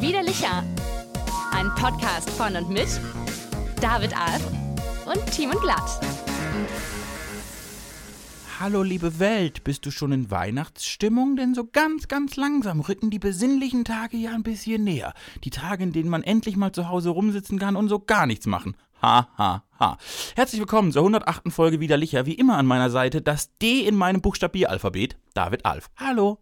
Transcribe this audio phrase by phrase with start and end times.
[0.00, 0.64] Widerlicher.
[1.52, 2.88] Ein Podcast von und mit
[3.80, 4.46] David Alf
[5.06, 6.00] und Timon Glatt.
[8.60, 11.36] Hallo liebe Welt, bist du schon in Weihnachtsstimmung?
[11.36, 15.14] Denn so ganz, ganz langsam rücken die besinnlichen Tage ja ein bisschen näher.
[15.44, 18.46] Die Tage, in denen man endlich mal zu Hause rumsitzen kann und so gar nichts
[18.46, 18.76] machen.
[19.00, 19.98] Ha, ha, ha.
[20.36, 21.52] Herzlich willkommen zur 108.
[21.52, 22.26] Folge Widerlicher.
[22.26, 25.90] Wie immer an meiner Seite das D in meinem Buchstabieralphabet, David Alf.
[25.96, 26.38] Hallo.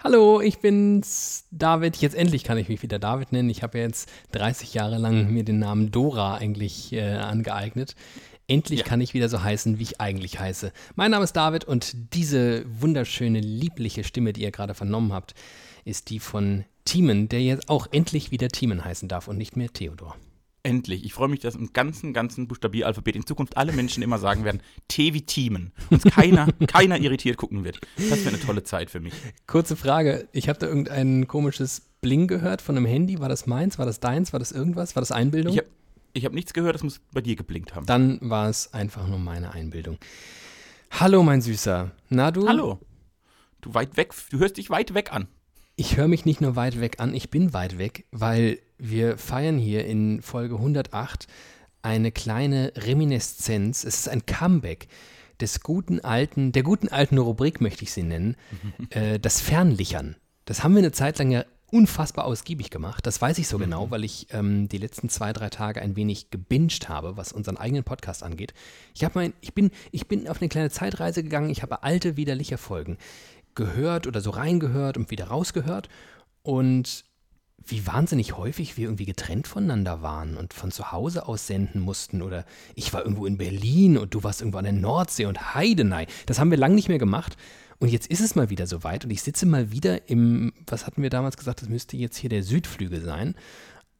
[0.00, 1.96] Hallo, ich bin's, David.
[1.96, 3.50] Jetzt endlich kann ich mich wieder David nennen.
[3.50, 7.96] Ich habe ja jetzt 30 Jahre lang mir den Namen Dora eigentlich äh, angeeignet.
[8.46, 8.86] Endlich Ja.
[8.86, 10.72] kann ich wieder so heißen, wie ich eigentlich heiße.
[10.94, 15.34] Mein Name ist David und diese wunderschöne, liebliche Stimme, die ihr gerade vernommen habt,
[15.84, 19.72] ist die von Thiemen, der jetzt auch endlich wieder Thiemen heißen darf und nicht mehr
[19.72, 20.16] Theodor.
[20.68, 21.02] Endlich.
[21.02, 24.60] Ich freue mich, dass im ganzen, ganzen Buchstabieralphabet in Zukunft alle Menschen immer sagen werden,
[24.86, 25.72] T wie Teamen.
[25.88, 27.80] Uns keiner, keiner irritiert gucken wird.
[27.96, 29.14] Das wäre eine tolle Zeit für mich.
[29.46, 33.18] Kurze Frage, ich habe da irgendein komisches Bling gehört von einem Handy.
[33.18, 33.78] War das meins?
[33.78, 34.34] War das deins?
[34.34, 34.94] War das irgendwas?
[34.94, 35.54] War das Einbildung?
[35.54, 37.86] Ich habe hab nichts gehört, das muss bei dir geblinkt haben.
[37.86, 39.96] Dann war es einfach nur meine Einbildung.
[40.90, 41.92] Hallo, mein Süßer.
[42.10, 42.46] Na du?
[42.46, 42.78] Hallo.
[43.62, 45.28] Du weit weg, du hörst dich weit weg an.
[45.80, 49.58] Ich höre mich nicht nur weit weg an, ich bin weit weg, weil wir feiern
[49.58, 51.28] hier in Folge 108
[51.82, 53.84] eine kleine Reminiszenz.
[53.84, 54.88] Es ist ein Comeback
[55.40, 58.34] des guten alten, der guten alten Rubrik möchte ich sie nennen,
[58.90, 60.16] äh, das Fernlichern.
[60.46, 63.06] Das haben wir eine Zeit lang ja unfassbar ausgiebig gemacht.
[63.06, 66.30] Das weiß ich so genau, weil ich ähm, die letzten zwei, drei Tage ein wenig
[66.30, 68.52] gebinged habe, was unseren eigenen Podcast angeht.
[68.94, 72.58] Ich, mein, ich, bin, ich bin auf eine kleine Zeitreise gegangen, ich habe alte, widerliche
[72.58, 72.98] Folgen
[73.58, 75.90] gehört oder so reingehört und wieder rausgehört.
[76.42, 77.04] Und
[77.66, 82.22] wie wahnsinnig häufig wir irgendwie getrennt voneinander waren und von zu Hause aus senden mussten.
[82.22, 86.06] Oder ich war irgendwo in Berlin und du warst irgendwo an der Nordsee und Heidenei.
[86.24, 87.36] Das haben wir lange nicht mehr gemacht.
[87.80, 91.02] Und jetzt ist es mal wieder soweit und ich sitze mal wieder im, was hatten
[91.02, 93.34] wir damals gesagt, das müsste jetzt hier der Südflügel sein.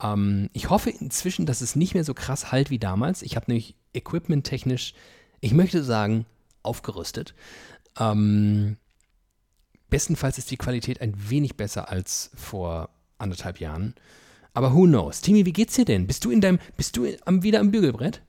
[0.02, 3.22] Ähm, ich hoffe inzwischen, dass es nicht mehr so krass halt wie damals.
[3.22, 4.94] Ich habe nämlich equipmenttechnisch,
[5.40, 6.26] ich möchte sagen,
[6.62, 7.34] aufgerüstet.
[7.98, 8.78] Ähm,
[9.90, 13.94] bestenfalls ist die Qualität ein wenig besser als vor anderthalb Jahren.
[14.54, 15.20] Aber who knows?
[15.20, 16.06] Timi, wie geht's dir denn?
[16.06, 18.22] Bist du in deinem, bist du am, wieder am Bügelbrett?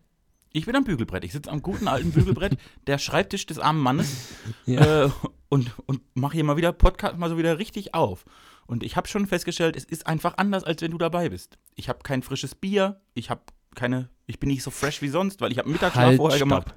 [0.52, 1.24] Ich bin am Bügelbrett.
[1.24, 4.28] Ich sitze am guten alten Bügelbrett, der Schreibtisch des armen Mannes,
[4.66, 5.06] Ja.
[5.06, 5.10] äh,
[5.50, 8.26] und, und mache hier mal wieder Podcast mal so wieder richtig auf.
[8.68, 11.58] Und ich habe schon festgestellt, es ist einfach anders, als wenn du dabei bist.
[11.76, 13.42] Ich habe kein frisches Bier, ich habe
[13.74, 16.50] keine, ich bin nicht so fresh wie sonst, weil ich habe Mittagsschlaf Halt, vorher stopp.
[16.50, 16.76] gemacht.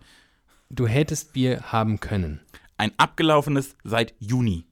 [0.70, 2.40] Du hättest Bier haben können.
[2.78, 4.64] Ein abgelaufenes seit Juni.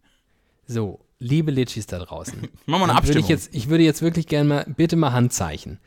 [0.70, 2.42] So, liebe Litschis da draußen.
[2.42, 3.24] Machen wir eine Dann würde Abstimmung.
[3.24, 5.80] ich, jetzt, ich würde jetzt wirklich gerne mal, bitte mal Handzeichen.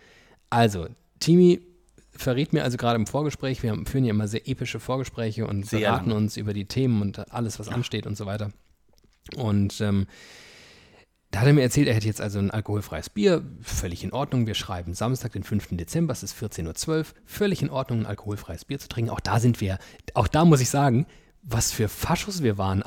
[0.50, 0.88] Also,
[1.20, 1.62] Timi
[2.12, 5.66] verriet mir also gerade im Vorgespräch, wir haben, führen ja immer sehr epische Vorgespräche und
[5.66, 6.20] Sehr beraten lange.
[6.22, 8.52] uns über die Themen und alles, was ansteht und so weiter.
[9.38, 10.06] Und ähm,
[11.32, 14.48] da hat er mir erzählt, er hätte jetzt also ein alkoholfreies Bier, völlig in Ordnung.
[14.48, 15.70] Wir schreiben Samstag, den 5.
[15.78, 19.12] Dezember, es ist 14.12 Uhr, völlig in Ordnung, ein alkoholfreies Bier zu trinken.
[19.12, 19.80] Auch da sind wir,
[20.14, 21.08] auch da muss ich sagen,
[21.44, 22.84] was für Faschos wir waren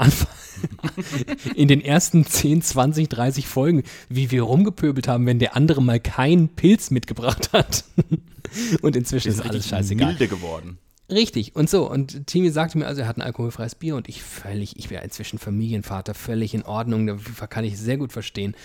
[1.54, 6.00] in den ersten 10, 20, 30 Folgen, wie wir rumgepöbelt haben, wenn der andere mal
[6.00, 7.84] keinen Pilz mitgebracht hat.
[8.82, 10.08] Und inzwischen ist, ist alles scheißegal.
[10.08, 10.78] milde geworden.
[11.10, 11.88] Richtig, und so.
[11.88, 15.04] Und Timi sagte mir also, er hat ein alkoholfreies Bier und ich völlig, ich wäre
[15.04, 17.06] inzwischen Familienvater, völlig in Ordnung,
[17.38, 18.56] da kann ich sehr gut verstehen.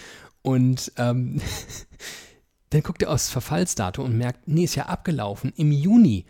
[0.42, 1.40] Und ähm,
[2.72, 6.26] dann guckt er aufs Verfallsdatum und merkt, nee, ist ja abgelaufen im Juni.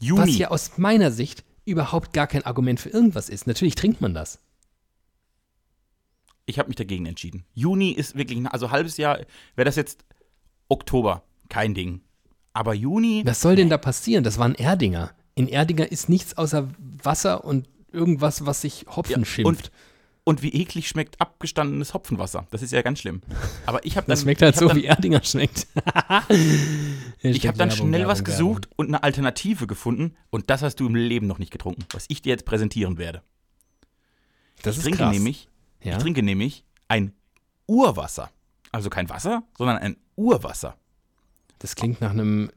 [0.00, 0.20] Juni.
[0.20, 3.46] Was ja aus meiner Sicht überhaupt gar kein Argument für irgendwas ist.
[3.46, 4.40] Natürlich trinkt man das.
[6.46, 7.44] Ich habe mich dagegen entschieden.
[7.54, 9.18] Juni ist wirklich, also halbes Jahr,
[9.54, 10.04] wäre das jetzt
[10.68, 12.00] Oktober, kein Ding.
[12.52, 14.24] Aber Juni, Was soll denn da passieren?
[14.24, 15.12] Das waren Erdinger.
[15.34, 16.68] In Erdinger ist nichts außer
[17.02, 19.70] Wasser und irgendwas, was sich Hopfen Ja, schimpft.
[20.28, 22.46] Und wie eklig schmeckt abgestandenes Hopfenwasser.
[22.50, 23.22] Das ist ja ganz schlimm.
[23.64, 25.66] Aber ich habe dann, das schmeckt halt so, dann, wie Erdinger schmeckt.
[27.20, 28.74] Ich habe dann Werbung, schnell was Werbung, gesucht Werbung.
[28.76, 32.22] und eine Alternative gefunden und das hast du im Leben noch nicht getrunken, was ich
[32.22, 33.22] dir jetzt präsentieren werde.
[34.62, 35.12] Das ich ist trinke krass.
[35.12, 35.48] nämlich,
[35.82, 35.96] ja?
[35.96, 37.12] ich trinke nämlich ein
[37.66, 38.30] Urwasser.
[38.70, 40.76] Also kein Wasser, sondern ein Urwasser.
[41.58, 42.50] Das klingt nach einem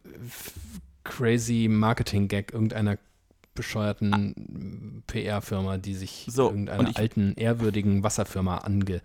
[1.03, 2.97] crazy Marketing-Gag irgendeiner
[3.53, 9.01] bescheuerten PR-Firma, die sich So, irgendeiner ich- alten, ehrwürdigen Wasserfirma ange...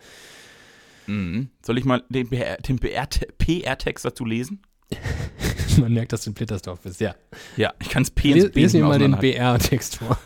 [1.08, 1.50] Mhm.
[1.64, 3.06] Soll ich mal den den PR
[3.38, 4.62] PR-Text dazu lesen?
[5.80, 7.14] Man merkt, dass du in Plittersdorf bist, ja.
[7.56, 9.16] Ja, ich kann es P ins B les mir mal den.
[9.16, 10.18] BR-Text vor.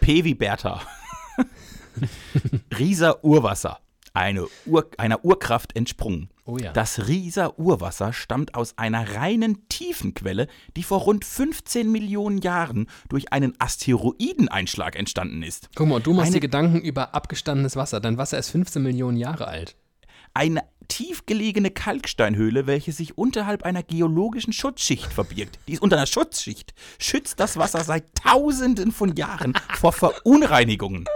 [0.00, 0.80] P wie Bertha.
[2.78, 3.80] Rieser Urwasser.
[4.12, 6.28] Eine Ur, einer Urkraft entsprungen.
[6.46, 6.72] Oh ja.
[6.72, 10.46] Das Rieser Urwasser stammt aus einer reinen Tiefenquelle,
[10.76, 15.70] die vor rund 15 Millionen Jahren durch einen Asteroideneinschlag entstanden ist.
[15.74, 18.00] Guck mal, und du machst Eine- dir Gedanken über abgestandenes Wasser.
[18.00, 19.76] Dein Wasser ist 15 Millionen Jahre alt.
[20.34, 25.58] Eine tiefgelegene Kalksteinhöhle, welche sich unterhalb einer geologischen Schutzschicht verbirgt.
[25.68, 31.06] Die ist unter einer Schutzschicht, schützt das Wasser seit Tausenden von Jahren vor Verunreinigungen.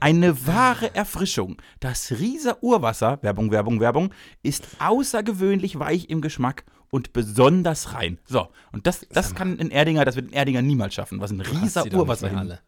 [0.00, 1.56] Eine wahre Erfrischung.
[1.80, 4.12] Das Rieser Urwasser, Werbung, Werbung, Werbung,
[4.42, 8.18] ist außergewöhnlich weich im Geschmack und besonders rein.
[8.24, 11.40] So, und das, das kann ein Erdinger, das wird ein Erdinger niemals schaffen, was ein
[11.40, 12.38] Rieser Urwasser hin.
[12.38, 12.60] alle.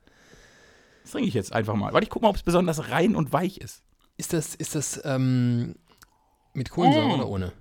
[1.02, 1.92] Das trinke ich jetzt einfach mal.
[1.92, 3.82] Warte, ich guck mal, ob es besonders rein und weich ist.
[4.18, 5.74] Ist das, ist das ähm,
[6.54, 7.12] mit Kohlensäure Mm.
[7.14, 7.52] oder ohne?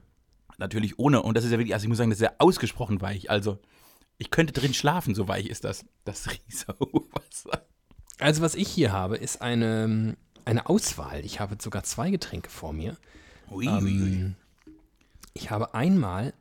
[0.57, 1.23] Natürlich ohne.
[1.23, 3.31] Und das ist ja wirklich, also ich muss sagen, das ist ja ausgesprochen weich.
[3.31, 3.57] Also,
[4.19, 5.85] ich könnte drin schlafen, so weich ist das.
[6.03, 7.65] Das Rieser Urwasser.
[8.21, 10.15] Also was ich hier habe, ist eine,
[10.45, 11.25] eine Auswahl.
[11.25, 12.97] Ich habe sogar zwei Getränke vor mir.
[13.49, 14.35] Ui, Ähm,
[15.33, 16.33] ich habe einmal,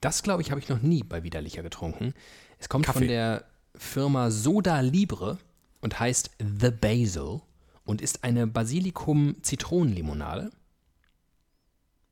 [0.00, 2.14] das glaube ich, habe ich noch nie bei Widerlicher getrunken.
[2.58, 3.08] Es kommt von Kaffee.
[3.08, 3.44] der
[3.74, 5.38] Firma Soda Libre
[5.80, 7.40] und heißt The Basil
[7.84, 10.50] und ist eine Basilikum-Zitronenlimonade.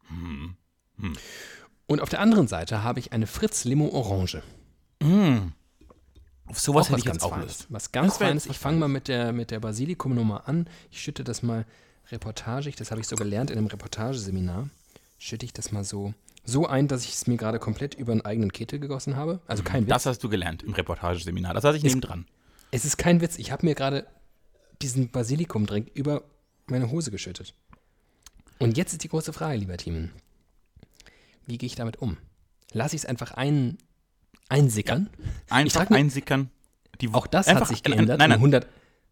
[0.08, 0.56] Hm.
[1.86, 4.42] Und auf der anderen Seite habe ich eine Fritz Limo Orange.
[6.46, 7.38] Auf sowas Auch hätte ich jetzt ganz auch.
[7.38, 7.66] Lust.
[7.70, 8.46] Was ganz Feines.
[8.46, 10.68] Ich fange mal mit der, mit der Basilikum-Nummer an.
[10.90, 11.64] Ich schütte das mal
[12.12, 14.68] reportagig, das habe ich so gelernt in einem Reportageseminar.
[15.18, 16.12] Schütte ich das mal so,
[16.44, 19.40] so ein, dass ich es mir gerade komplett über einen eigenen Kittel gegossen habe.
[19.46, 19.90] Also kein Witz.
[19.90, 21.54] Das hast du gelernt im Reportageseminar.
[21.54, 22.26] Das saß ich neben dran.
[22.70, 23.38] Es ist kein Witz.
[23.38, 24.06] Ich habe mir gerade
[24.82, 26.24] diesen Basilikum-Drink über
[26.66, 27.54] meine Hose geschüttet.
[28.58, 30.12] Und jetzt ist die große Frage, lieber Thiemen.
[31.46, 32.16] Wie gehe ich damit um?
[32.72, 33.78] Lasse ich es einfach ein,
[34.48, 35.08] einsickern?
[35.50, 36.50] Einfach trag mir- einsickern.
[37.00, 38.18] Die, Auch das einfach, hat sich äh, geändert.
[38.18, 38.38] Nein, nein.
[38.38, 38.66] 100,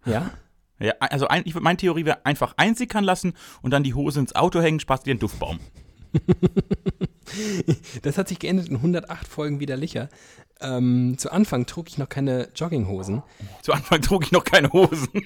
[0.07, 0.31] ja?
[0.79, 4.35] Ja, also ein, ich, meine Theorie wäre einfach einsickern lassen und dann die Hose ins
[4.35, 5.61] Auto hängen, sparst dir einen Duftbaum.
[8.03, 10.09] Das hat sich geändert in 108 Folgen widerlicher.
[10.61, 13.23] Ähm, zu Anfang trug ich noch keine Jogginghosen.
[13.63, 15.09] Zu Anfang trug ich noch keine Hosen.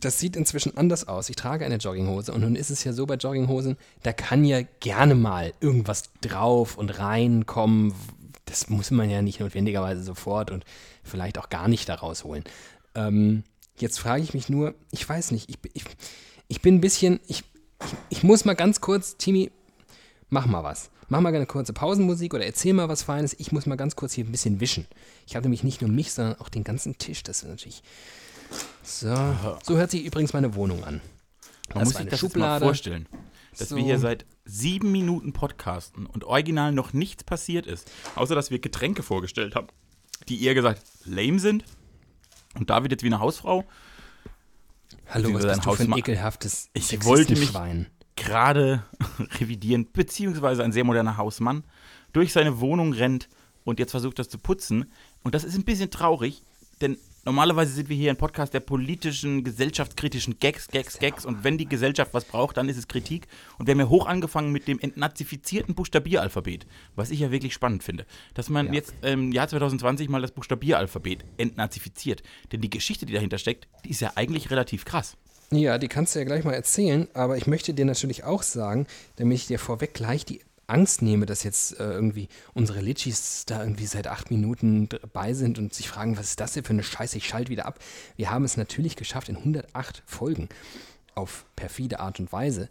[0.00, 1.30] Das sieht inzwischen anders aus.
[1.30, 4.60] Ich trage eine Jogginghose und nun ist es ja so bei Jogginghosen, da kann ja
[4.80, 7.94] gerne mal irgendwas drauf und reinkommen.
[8.46, 10.64] Das muss man ja nicht notwendigerweise sofort und
[11.02, 12.44] vielleicht auch gar nicht da rausholen.
[12.94, 13.44] Ähm,
[13.76, 15.84] jetzt frage ich mich nur, ich weiß nicht, ich, bin- ich,
[16.48, 17.42] ich bin ein bisschen, ich,
[17.84, 19.50] ich, ich muss mal ganz kurz, Timi,
[20.28, 20.90] mach mal was.
[21.08, 23.34] Mach mal eine kurze Pausenmusik oder erzähl mal was Feines.
[23.38, 24.86] Ich muss mal ganz kurz hier ein bisschen wischen.
[25.26, 27.22] Ich habe nämlich nicht nur mich, sondern auch den ganzen Tisch.
[27.22, 27.82] Das ist natürlich.
[28.82, 29.14] So,
[29.62, 31.00] so hört sich übrigens meine Wohnung an.
[31.74, 32.64] Man Das muss sich das jetzt Schublade.
[32.64, 33.06] mal vorstellen,
[33.58, 33.76] dass So.
[33.76, 38.58] wir hier seit sieben Minuten podcasten und original noch nichts passiert ist, außer dass wir
[38.58, 39.68] Getränke vorgestellt haben,
[40.28, 41.64] die ihr gesagt lame sind.
[42.58, 43.64] Und David jetzt wie eine Hausfrau
[45.08, 47.52] Hallo, was bist ein du für ein ekelhaftes Ich wollte mich-
[48.16, 48.84] gerade
[49.40, 51.64] revidieren, beziehungsweise ein sehr moderner Hausmann,
[52.12, 53.28] durch seine Wohnung rennt
[53.64, 54.90] und jetzt versucht, das zu putzen.
[55.24, 56.42] Und das ist ein bisschen traurig,
[56.80, 61.24] denn normalerweise sind wir hier ein Podcast der politischen, gesellschaftskritischen Gags, Gags, Gags.
[61.24, 63.26] Und wenn die Gesellschaft was braucht, dann ist es Kritik.
[63.58, 67.82] Und wir haben ja hoch angefangen mit dem entnazifizierten Buchstabieralphabet, was ich ja wirklich spannend
[67.82, 68.06] finde.
[68.34, 68.72] Dass man Ja.
[68.74, 72.22] jetzt im Jahr 2020 mal das Buchstabieralphabet entnazifiziert.
[72.52, 75.16] Denn die Geschichte, die dahinter steckt, die ist ja eigentlich relativ krass.
[75.50, 78.86] Ja, die kannst du ja gleich mal erzählen, aber ich möchte dir natürlich auch sagen,
[79.16, 83.60] damit ich dir vorweg gleich die Angst nehme, dass jetzt äh, irgendwie unsere Litchis da
[83.60, 86.82] irgendwie seit acht Minuten dabei sind und sich fragen, was ist das denn für eine
[86.82, 87.78] Scheiße, ich schalte wieder ab.
[88.16, 90.48] Wir haben es natürlich geschafft, in 108 Folgen
[91.14, 92.68] auf perfide Art und Weise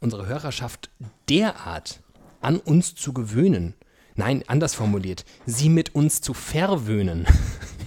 [0.00, 0.90] unsere Hörerschaft
[1.28, 2.00] derart
[2.40, 3.74] an uns zu gewöhnen.
[4.14, 7.26] Nein, anders formuliert, sie mit uns zu verwöhnen.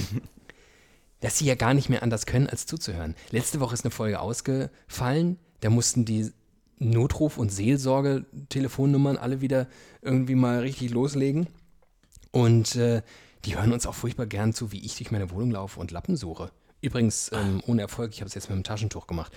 [1.20, 3.16] dass sie ja gar nicht mehr anders können, als zuzuhören.
[3.32, 5.38] Letzte Woche ist eine Folge ausgefallen.
[5.62, 6.32] Da mussten die
[6.80, 9.68] Notruf- und Seelsorge-Telefonnummern alle wieder
[10.02, 11.48] irgendwie mal richtig loslegen.
[12.32, 13.02] Und äh,
[13.46, 16.16] die hören uns auch furchtbar gern zu, wie ich durch meine Wohnung laufe und Lappen
[16.16, 16.52] suche.
[16.82, 19.32] Übrigens ähm, ohne Erfolg, ich habe es jetzt mit dem Taschentuch gemacht.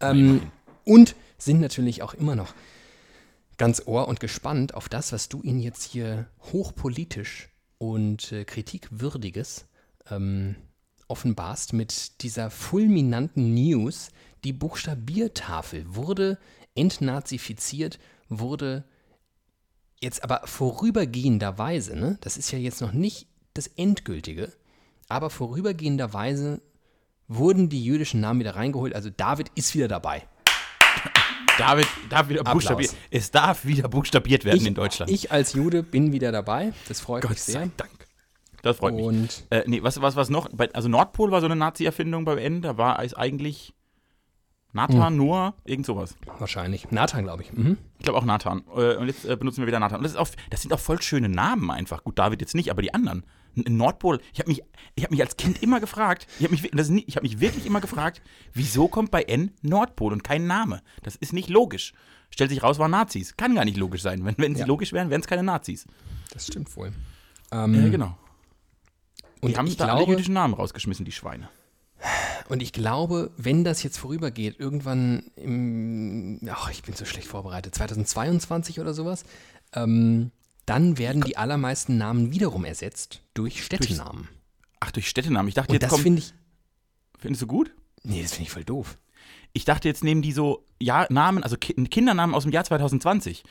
[0.00, 0.42] Ähm,
[0.84, 2.54] und sind natürlich auch immer noch
[3.56, 7.48] ganz ohr und gespannt auf das, was du ihnen jetzt hier hochpolitisch
[7.78, 9.66] und äh, kritikwürdiges
[10.10, 10.56] ähm,
[11.08, 14.10] offenbarst mit dieser fulminanten News.
[14.44, 16.38] Die Buchstabiertafel wurde
[16.74, 18.84] entnazifiziert, wurde
[20.00, 24.52] jetzt aber vorübergehenderweise, ne, das ist ja jetzt noch nicht das Endgültige,
[25.08, 26.60] aber vorübergehenderweise
[27.28, 28.94] wurden die jüdischen Namen wieder reingeholt.
[28.94, 30.26] Also David ist wieder dabei.
[31.58, 32.54] David darf wieder Applaus.
[32.54, 32.94] buchstabiert.
[33.10, 35.10] Es darf wieder buchstabiert werden in Deutschland.
[35.10, 36.72] Ich als Jude bin wieder dabei.
[36.88, 37.60] Das freut Gott mich sehr.
[37.60, 37.90] sei Dank.
[38.62, 39.04] Das freut mich.
[39.04, 40.48] Und Äh, nee, was, was, was noch?
[40.72, 42.68] Also Nordpol war so eine Nazi-Erfindung beim Ende.
[42.68, 43.73] Da war es eigentlich
[44.74, 46.16] Nathan, Noah, irgend sowas.
[46.38, 46.90] Wahrscheinlich.
[46.90, 47.52] Nathan, glaube ich.
[47.52, 47.78] Mhm.
[47.98, 48.64] Ich glaube auch Nathan.
[48.76, 49.98] Äh, Und jetzt äh, benutzen wir wieder Nathan.
[49.98, 52.02] Und das, ist auch, das sind auch voll schöne Namen einfach.
[52.04, 53.24] Gut, David jetzt nicht, aber die anderen.
[53.56, 54.62] N- Nordpol, ich habe mich,
[54.96, 57.22] ich hab mich als Kind immer gefragt, ich habe mich, das ist nie, ich hab
[57.22, 58.20] mich wirklich immer gefragt,
[58.52, 60.82] wieso kommt bei N Nordpol und kein Name?
[61.04, 61.92] Das ist nicht logisch.
[62.30, 63.36] Stellt sich raus, waren Nazis.
[63.36, 64.24] Kann gar nicht logisch sein.
[64.24, 64.66] Wenn, wenn sie Ja.
[64.66, 65.86] logisch wären, wären es keine Nazis.
[66.32, 66.92] Das stimmt wohl.
[67.52, 68.18] Ja, Ähm, genau.
[69.40, 71.48] Und Die haben ich da alle glaube, jüdischen Namen rausgeschmissen, die Schweine.
[72.48, 77.74] Und ich glaube, wenn das jetzt vorübergeht, irgendwann im, ach, ich bin so schlecht vorbereitet,
[77.74, 79.24] 2022 oder sowas,
[79.74, 80.30] ähm,
[80.66, 84.28] dann werden die allermeisten Namen wiederum ersetzt durch Städtenamen.
[84.80, 85.48] Ach, durch Städtenamen.
[85.48, 86.34] Ich dachte, Und jetzt das finde ich,
[87.18, 87.74] Findest du gut?
[88.02, 88.98] nee, das finde ich voll doof.
[89.54, 93.44] Ich dachte, jetzt nehmen die so ja, Namen, also Ki Kindernamen aus dem Jahr 2020.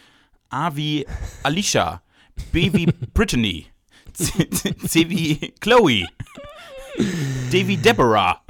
[0.49, 1.07] A wie
[1.41, 2.03] Alicia,
[2.51, 3.65] B wie Brittany,
[4.13, 6.07] C, C, C wie Chloe,
[7.53, 8.41] D wie Deborah,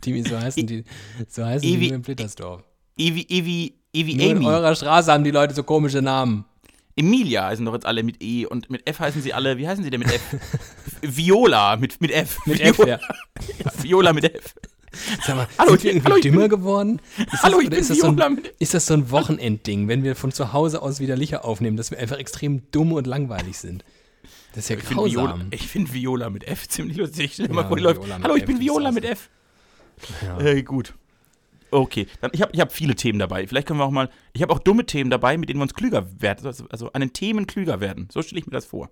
[0.00, 0.84] Timmy, so heißen die,
[1.28, 2.62] so heißen Ewi- die in Blittersdorf.
[2.96, 4.46] E wie, e wie, e wie Nur in Amy.
[4.46, 6.44] eurer Straße haben die Leute so komische Namen.
[6.96, 9.84] Emilia heißen doch jetzt alle mit E und mit F heißen sie alle, wie heißen
[9.84, 10.20] sie denn mit F?
[11.02, 12.38] Viola mit, mit F.
[12.46, 12.98] Mit F, Viola, ja.
[13.82, 14.54] Viola mit F.
[15.24, 17.00] Sag mal, Hallo, sind wir irgendwie hallo, dümmer bin- geworden?
[17.32, 20.02] Ist Hallo, das, ich bin ist das, so ein, ist das so ein Wochenendding, wenn
[20.02, 23.58] wir von zu Hause aus wieder Licher aufnehmen, dass wir einfach extrem dumm und langweilig
[23.58, 23.84] sind?
[24.58, 25.46] Das ist ja Ich finde Viola, grausam.
[25.52, 27.36] ich find Viola mit F ziemlich lustig.
[27.36, 28.00] Dir mal Ja, vor, die läuft.
[28.10, 29.04] Hallo, ich F bin ist Viola mit.
[29.04, 29.30] F.
[30.20, 30.40] Ja.
[30.40, 30.94] Äh, gut.
[31.70, 33.46] Okay, dann, ich habe ich hab viele Themen dabei.
[33.46, 34.10] Vielleicht können wir auch mal.
[34.32, 36.44] Ich habe auch dumme Themen dabei, mit denen wir uns klüger werden.
[36.44, 38.08] Also, also an den Themen klüger werden.
[38.10, 38.90] So stelle ich mir das vor.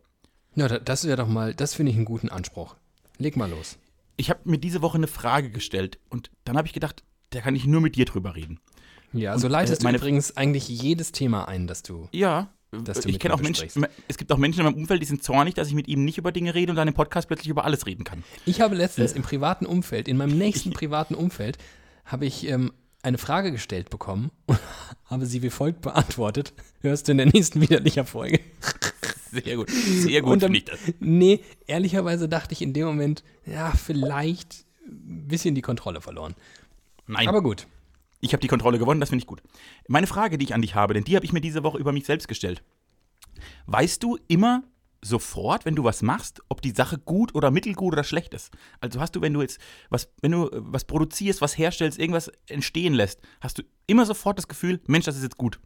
[0.55, 2.77] Ja, da- das wäre doch mal, das finde ich einen guten Anspruch.
[3.19, 3.77] Leg mal los.
[4.17, 7.57] Ich habe mir diese Woche eine Frage gestellt und dann habe ich gedacht, da kann
[7.57, 8.61] ich nur mit dir drüber reden.
[9.13, 12.09] Ja, so leitest äh, meine- du übrigens eigentlich jedes Thema ein, das du.
[12.13, 12.53] Ja.
[13.07, 15.69] Ich kenne auch Menschen, es gibt auch Menschen in meinem Umfeld, die sind zornig, dass
[15.69, 18.05] ich mit ihnen nicht über Dinge rede und dann im Podcast plötzlich über alles reden
[18.05, 18.25] kann.
[18.45, 21.59] Ich habe letztens im privaten Umfeld, in meinem nächsten privaten Umfeld,
[22.05, 24.59] habe ich ähm, eine Frage gestellt bekommen und
[25.07, 26.53] habe sie wie folgt beantwortet.
[26.81, 28.41] Hörst du in der nächsten widerlicher Folge.
[29.33, 29.71] Sehr gut.
[29.71, 30.79] Sehr gut finde ich das.
[30.99, 36.35] Nee, ehrlicherweise dachte ich in dem Moment, ja, vielleicht ein bisschen die Kontrolle verloren.
[37.07, 37.29] Nein.
[37.29, 37.67] Aber gut.
[38.27, 39.41] Ich habe die Kontrolle gewonnen, das finde ich gut.
[39.87, 41.93] Meine Frage, die ich an dich habe, denn die habe ich mir diese Woche über
[41.93, 42.65] mich selbst gestellt.
[43.67, 44.65] Weißt du immer
[45.01, 48.51] sofort, wenn du was machst, ob die Sache gut oder mittelgut oder schlecht ist?
[48.81, 52.33] Also hast du, wenn du jetzt was, wenn du äh, was produzierst, was herstellst, irgendwas
[52.49, 55.61] entstehen lässt, hast du immer sofort das Gefühl, Mensch, das ist jetzt gut.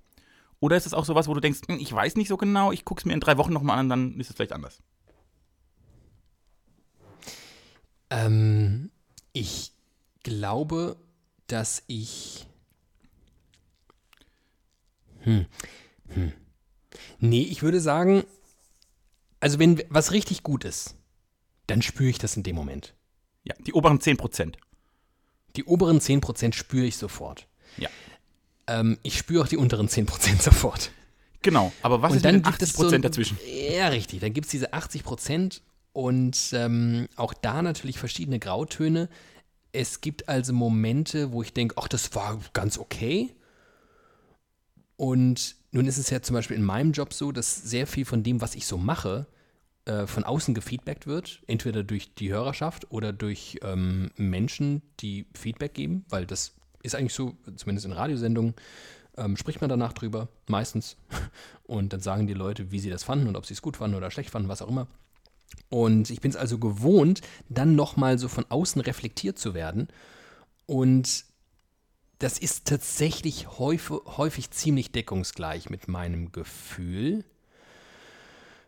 [0.58, 2.84] Oder ist es auch sowas, wo du denkst, hm, ich weiß nicht so genau, ich
[2.84, 4.82] gucke es mir in drei Wochen nochmal an, dann ist es vielleicht anders.
[8.10, 8.90] Ähm,
[9.32, 9.72] ich
[10.22, 10.98] glaube,
[11.50, 12.46] dass ich.
[15.20, 15.46] Hm.
[16.08, 16.32] Hm.
[17.18, 18.24] Nee, ich würde sagen,
[19.40, 20.96] also wenn was richtig gut ist,
[21.66, 22.94] dann spüre ich das in dem Moment.
[23.44, 24.58] Ja, die oberen 10 Prozent.
[25.56, 27.46] Die oberen 10% spüre ich sofort.
[27.76, 27.88] Ja.
[28.66, 30.90] Ähm, ich spüre auch die unteren 10% sofort.
[31.42, 33.38] Genau, aber was und ist dann mit den gibt es 80 so, Prozent dazwischen?
[33.72, 34.20] Ja, richtig.
[34.20, 35.62] Dann gibt es diese 80 Prozent
[35.92, 39.08] und ähm, auch da natürlich verschiedene Grautöne.
[39.72, 43.34] Es gibt also Momente, wo ich denke, ach, das war ganz okay.
[45.00, 48.22] Und nun ist es ja zum Beispiel in meinem Job so, dass sehr viel von
[48.22, 49.26] dem, was ich so mache,
[49.86, 51.40] äh, von außen gefeedbackt wird.
[51.46, 56.52] Entweder durch die Hörerschaft oder durch ähm, Menschen, die Feedback geben, weil das
[56.82, 58.52] ist eigentlich so, zumindest in Radiosendungen,
[59.16, 60.98] ähm, spricht man danach drüber, meistens.
[61.62, 63.96] Und dann sagen die Leute, wie sie das fanden und ob sie es gut fanden
[63.96, 64.86] oder schlecht fanden, was auch immer.
[65.70, 69.88] Und ich bin es also gewohnt, dann nochmal so von außen reflektiert zu werden.
[70.66, 71.24] Und
[72.20, 77.24] das ist tatsächlich häufig, häufig ziemlich deckungsgleich mit meinem Gefühl.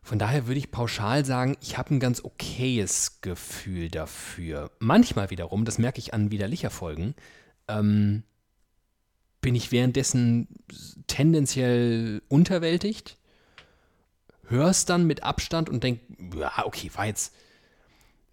[0.03, 4.71] Von daher würde ich pauschal sagen, ich habe ein ganz okayes Gefühl dafür.
[4.81, 7.15] Manchmal wiederum, das merke ich an widerlicher Folgen,
[7.69, 8.25] ähm,
[9.43, 10.49] bin ich währenddessen
[11.07, 13.19] tendenziell unterwältigt,
[14.47, 16.01] hör's dann mit Abstand und denk,
[16.35, 17.35] ja, okay, war jetzt,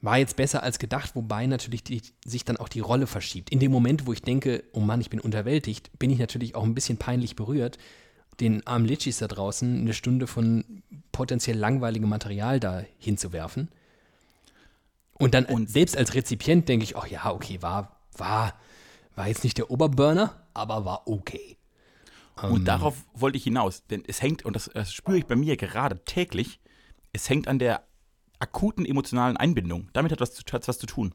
[0.02, 3.50] war jetzt besser als gedacht, wobei natürlich die, sich dann auch die Rolle verschiebt.
[3.50, 6.64] In dem Moment, wo ich denke, oh Mann, ich bin unterwältigt, bin ich natürlich auch
[6.64, 7.78] ein bisschen peinlich berührt,
[8.40, 13.70] den armen Litschis da draußen eine Stunde von potenziell langweiligem Material da hinzuwerfen.
[15.14, 18.54] Und dann Und- selbst als Rezipient denke ich, ach ja, okay, war, war,
[19.16, 21.58] war jetzt nicht der Oberbörner, aber war okay.
[22.42, 25.58] Und darauf wollte ich hinaus, denn es hängt, und das, das spüre ich bei mir
[25.58, 26.62] gerade täglich,
[27.12, 27.84] es hängt an der
[28.40, 29.90] akuten emotionalen Einbindung.
[29.94, 31.14] Damit hat was, zu- hat's was zu tun.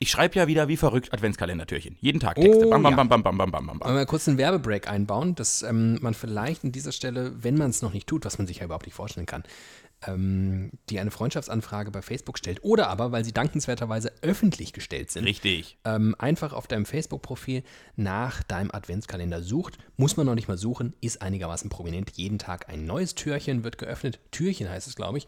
[0.00, 1.96] Ich schreibe ja wieder wie verrückt Adventskalendertürchen.
[2.00, 2.66] Jeden Tag Texte.
[2.66, 2.96] Oh, bam, bam, ja.
[2.96, 6.14] bam, bam, bam, bam, bam, bam, Wollen wir kurz einen Werbebreak einbauen, dass ähm, man
[6.14, 8.86] vielleicht an dieser Stelle, wenn man es noch nicht tut, was man sich ja überhaupt
[8.86, 9.42] nicht vorstellen kann,
[10.06, 15.24] ähm, die eine Freundschaftsanfrage bei Facebook stellt oder aber, weil sie dankenswerterweise öffentlich gestellt sind,
[15.24, 15.78] Richtig.
[15.84, 17.64] ähm, einfach auf deinem Facebook-Profil
[17.96, 19.78] nach deinem Adventskalender sucht.
[19.96, 22.12] Muss man noch nicht mal suchen, ist einigermaßen prominent.
[22.14, 24.20] Jeden Tag ein neues Türchen wird geöffnet.
[24.30, 25.26] Türchen heißt es, glaube ich.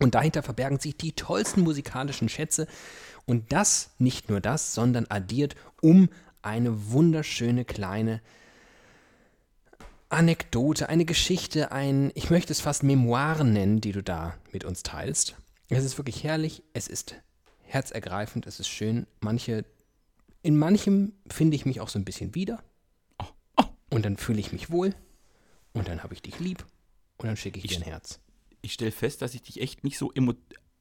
[0.00, 2.66] Und dahinter verbergen sich die tollsten musikalischen Schätze.
[3.24, 6.08] Und das, nicht nur das, sondern addiert um
[6.42, 8.20] eine wunderschöne kleine
[10.08, 14.82] Anekdote, eine Geschichte, ein, ich möchte es fast Memoiren nennen, die du da mit uns
[14.82, 15.36] teilst.
[15.68, 17.16] Es ist wirklich herrlich, es ist
[17.62, 19.06] herzergreifend, es ist schön.
[19.20, 19.64] Manche,
[20.42, 22.62] in manchem finde ich mich auch so ein bisschen wieder.
[23.90, 24.94] Und dann fühle ich mich wohl.
[25.72, 26.64] Und dann habe ich dich lieb.
[27.18, 28.20] Und dann schicke ich, dir ein Herz.
[28.66, 30.34] Ich stelle fest, dass ich dich echt nicht so emo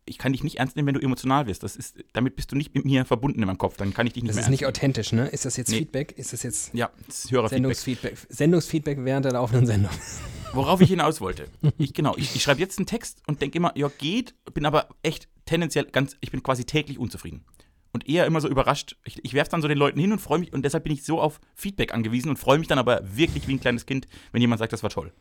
[0.07, 1.63] ich kann dich nicht ernst nehmen, wenn du emotional wirst.
[1.63, 3.77] Das ist, damit bist du nicht mit mir verbunden in meinem Kopf.
[3.77, 5.27] Dann kann ich dich nicht Das mehr ist nicht authentisch, ne?
[5.27, 5.79] Ist das jetzt Nee.
[5.79, 6.11] Feedback?
[6.17, 6.73] Ist das jetzt.
[6.73, 7.23] Ja, das.
[7.23, 8.17] Sendungsfeedback?
[8.29, 9.91] Sendungsfeedback während der laufenden Sendung.
[10.53, 11.47] Worauf ich hinaus wollte.
[11.77, 14.89] Ich, genau, ich, ich schreibe jetzt einen Text und denke immer, ja, geht, bin aber
[15.01, 17.43] echt tendenziell ganz, ich bin quasi täglich unzufrieden.
[17.91, 18.97] Und eher immer so überrascht.
[19.05, 21.03] Ich, ich werfe dann so den Leuten hin und freue mich, und deshalb bin ich
[21.03, 24.41] so auf Feedback angewiesen und freue mich dann aber wirklich wie ein kleines Kind, wenn
[24.41, 25.11] jemand sagt, das war toll.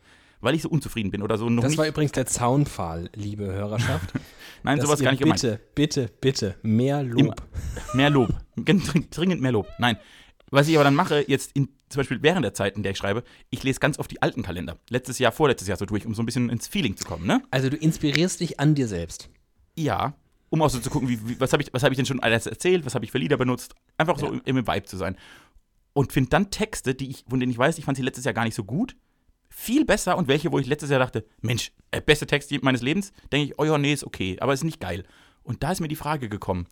[0.41, 4.13] Weil ich so unzufrieden bin oder so Das war übrigens der Zaunpfahl, liebe Hörerschaft.
[4.63, 5.41] Nein, sowas gar nicht gemeint.
[5.41, 7.19] Bitte, bitte, bitte, mehr Lob.
[7.19, 7.35] Immer.
[7.93, 8.29] Mehr Lob.
[8.55, 9.67] Dringend mehr Lob.
[9.79, 9.97] Nein.
[10.51, 12.97] Was ich aber dann mache, jetzt in, zum Beispiel während der Zeit, in der ich
[12.97, 14.77] schreibe, ich lese ganz oft die alten Kalender.
[14.89, 17.41] Letztes Jahr, vorletztes Jahr so durch, um so ein bisschen ins Feeling zu kommen, ne?
[17.51, 19.29] Also du inspirierst dich an dir selbst.
[19.75, 20.13] Ja.
[20.49, 22.19] Um auch so zu gucken, wie, wie, was habe ich, was hab ich denn schon
[22.21, 23.73] alles erzählt, was habe ich für Lieder benutzt.
[23.97, 24.39] Einfach so Ja.
[24.45, 25.17] im, im Vibe zu sein.
[25.93, 28.33] Und finde dann Texte, die ich, von denen ich weiß, ich fand sie letztes Jahr
[28.33, 28.95] gar nicht so gut,
[29.57, 33.13] viel besser und welche, wo ich letztes Jahr dachte, Mensch, äh, beste Text meines Lebens,
[33.31, 35.05] denke ich, oh ja, nee, ist okay, aber ist nicht geil.
[35.43, 36.67] Und da ist mir die Frage gekommen,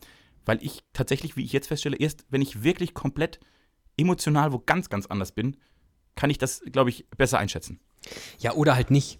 [0.45, 3.39] weil ich tatsächlich, wie ich jetzt feststelle, erst wenn ich wirklich komplett
[3.95, 5.55] emotional wo ganz, ganz anders bin,
[6.15, 7.79] kann ich das, glaube ich, besser einschätzen.
[8.39, 9.19] Ja, oder halt nicht.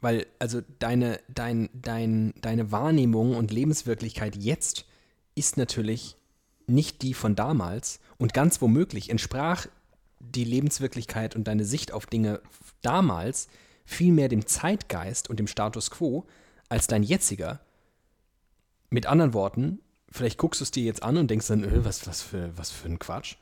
[0.00, 4.86] Weil, also deine, dein, dein, deine Wahrnehmung und Lebenswirklichkeit jetzt
[5.34, 6.16] ist natürlich
[6.66, 9.66] nicht die von damals und ganz womöglich entsprach
[10.22, 12.40] die Lebenswirklichkeit und deine Sicht auf Dinge
[12.80, 13.48] damals
[13.84, 16.26] viel mehr dem Zeitgeist und dem Status quo
[16.68, 17.60] als dein jetziger.
[18.88, 22.06] Mit anderen Worten, vielleicht guckst du es dir jetzt an und denkst dann, äh, was,
[22.06, 23.36] was, für, was für ein Quatsch.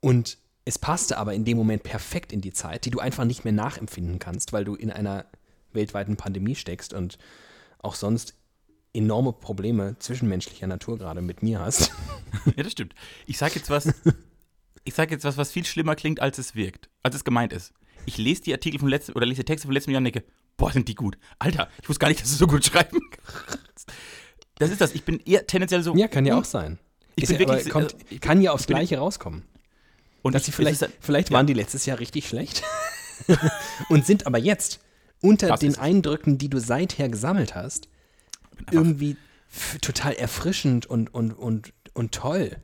[0.00, 3.44] Und es passte aber in dem Moment perfekt in die Zeit, die du einfach nicht
[3.44, 5.26] mehr nachempfinden kannst, weil du in einer
[5.72, 7.18] weltweiten Pandemie steckst und
[7.78, 8.34] auch sonst
[8.92, 11.90] enorme Probleme zwischenmenschlicher Natur gerade mit mir hast.
[12.56, 12.94] Ja, das stimmt.
[13.26, 13.92] Ich sage jetzt was,
[14.84, 17.72] ich sage jetzt was, was viel schlimmer klingt, als es wirkt, als es gemeint ist.
[18.06, 20.24] Ich lese die Artikel vom letzten oder lese die Texte vom letzten Jahr und denke,
[20.56, 21.16] boah, sind die gut.
[21.38, 23.92] Alter, ich wusste gar nicht, dass du so gut schreiben kannst.
[24.58, 24.94] Das ist das.
[24.94, 25.96] Ich bin eher tendenziell so.
[25.96, 26.78] Ja, kann ja auch sein.
[27.16, 29.42] Ich Ist bin ja, wirklich- kommt, also, ich kann ja aufs Gleiche rauskommen.
[30.20, 31.36] Und Dass ich, sie vielleicht, ist- vielleicht ja.
[31.36, 32.62] waren die letztes Jahr richtig schlecht
[33.88, 34.78] und sind aber jetzt
[35.20, 35.76] unter Das den.
[35.78, 37.88] Eindrücken, die du seither gesammelt hast,
[38.70, 39.16] irgendwie
[39.80, 42.56] total erfrischend und, und, und, und toll.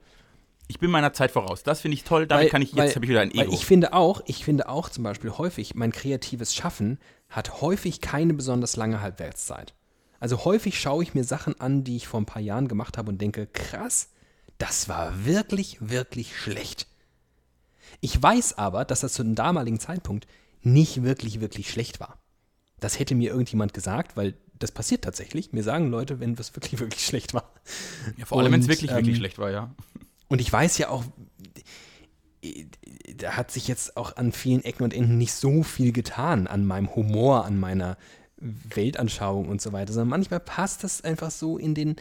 [0.68, 1.62] Ich bin meiner Zeit voraus.
[1.62, 2.26] Das finde ich toll.
[2.26, 3.54] Damit kann ich jetzt habe ich wieder ein weil Ego.
[3.54, 8.34] ich finde auch, ich finde auch zum Beispiel häufig, mein kreatives Schaffen hat häufig keine
[8.34, 9.74] besonders lange Halbwertszeit.
[10.20, 13.10] Also häufig schaue ich mir Sachen an, die ich vor ein paar Jahren gemacht habe
[13.10, 14.10] und denke, krass,
[14.58, 16.86] das war wirklich, wirklich schlecht.
[18.00, 20.26] Ich weiß aber, dass das zu dem damaligen Zeitpunkt
[20.62, 22.18] nicht wirklich, wirklich schlecht war.
[22.80, 25.52] Das hätte mir irgendjemand gesagt, weil das passiert tatsächlich.
[25.52, 27.54] Mir sagen Leute, wenn was wirklich, wirklich schlecht war.
[28.16, 29.74] ja, vor allem, wenn es wirklich, wirklich ähm, schlecht war, ja.
[30.28, 31.04] Und ich weiß ja auch,
[33.16, 36.64] da hat sich jetzt auch an vielen Ecken und Enden nicht so viel getan an
[36.64, 37.96] meinem Humor, an meiner
[38.36, 41.96] Weltanschauung und so weiter, sondern manchmal passt das einfach so in den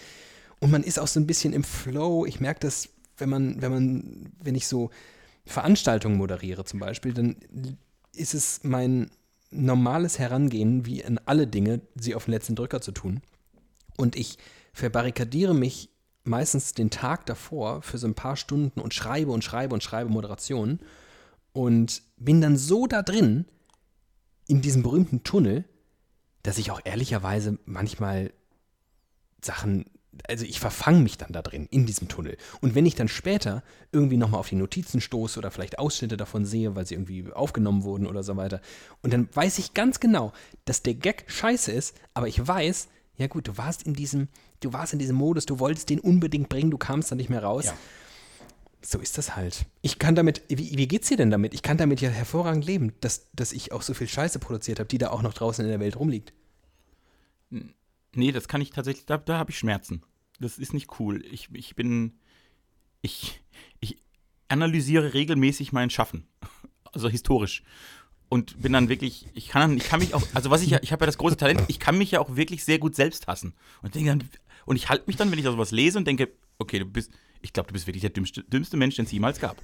[0.59, 2.25] und man ist auch so ein bisschen im Flow.
[2.25, 4.89] Ich merke das, wenn man, wenn man, wenn ich so
[5.45, 7.37] Veranstaltungen moderiere zum Beispiel, dann
[8.13, 9.09] ist es mein
[9.51, 13.21] normales Herangehen, wie in alle Dinge, sie auf den letzten Drücker zu tun.
[13.95, 14.37] Und ich
[14.73, 15.89] verbarrikadiere mich
[16.27, 20.09] meistens den Tag davor für so ein paar Stunden und schreibe und schreibe und schreibe
[20.09, 20.79] Moderationen
[21.53, 23.45] und bin dann so da drin,
[24.47, 25.65] in diesem berühmten Tunnel,
[26.43, 28.31] dass ich auch ehrlicherweise manchmal
[29.43, 29.85] Sachen,
[30.27, 32.37] also ich verfange mich dann da drin, in diesem Tunnel.
[32.61, 36.45] Und wenn ich dann später irgendwie nochmal auf die Notizen stoße oder vielleicht Ausschnitte davon
[36.45, 38.61] sehe, weil sie irgendwie aufgenommen wurden oder so weiter,
[39.01, 40.31] und dann weiß ich ganz genau,
[40.65, 44.27] dass der Gag scheiße ist, aber ich weiß, ja gut, du warst in diesem,
[44.59, 47.43] du warst in diesem Modus, du wolltest den unbedingt bringen, du kamst da nicht mehr
[47.43, 47.65] raus.
[47.65, 47.77] Ja.
[48.81, 49.65] So ist das halt.
[49.81, 51.53] Ich kann damit, wie, wie geht's dir denn damit?
[51.53, 54.87] Ich kann damit ja hervorragend leben, dass, dass ich auch so viel Scheiße produziert habe,
[54.87, 56.31] die da auch noch draußen in der Welt rumliegt.
[58.13, 60.03] Nee, das kann ich tatsächlich, da, da habe ich Schmerzen.
[60.39, 61.25] Das ist nicht cool.
[61.25, 62.19] Ich, ich bin,
[63.01, 63.41] ich,
[63.79, 63.97] ich
[64.47, 66.27] analysiere regelmäßig mein Schaffen.
[66.93, 67.63] Also historisch.
[68.29, 70.91] Und bin dann wirklich, ich kann, ich kann mich auch, also was ich ja, ich
[70.91, 73.53] habe ja das große Talent, ich kann mich ja auch wirklich sehr gut selbst hassen.
[73.81, 74.23] Und, dann,
[74.65, 77.11] und ich halte mich dann, wenn ich da sowas lese und denke, okay, du bist,
[77.41, 79.57] ich glaube, du bist wirklich der dümmste, dümmste Mensch, den es jemals gab.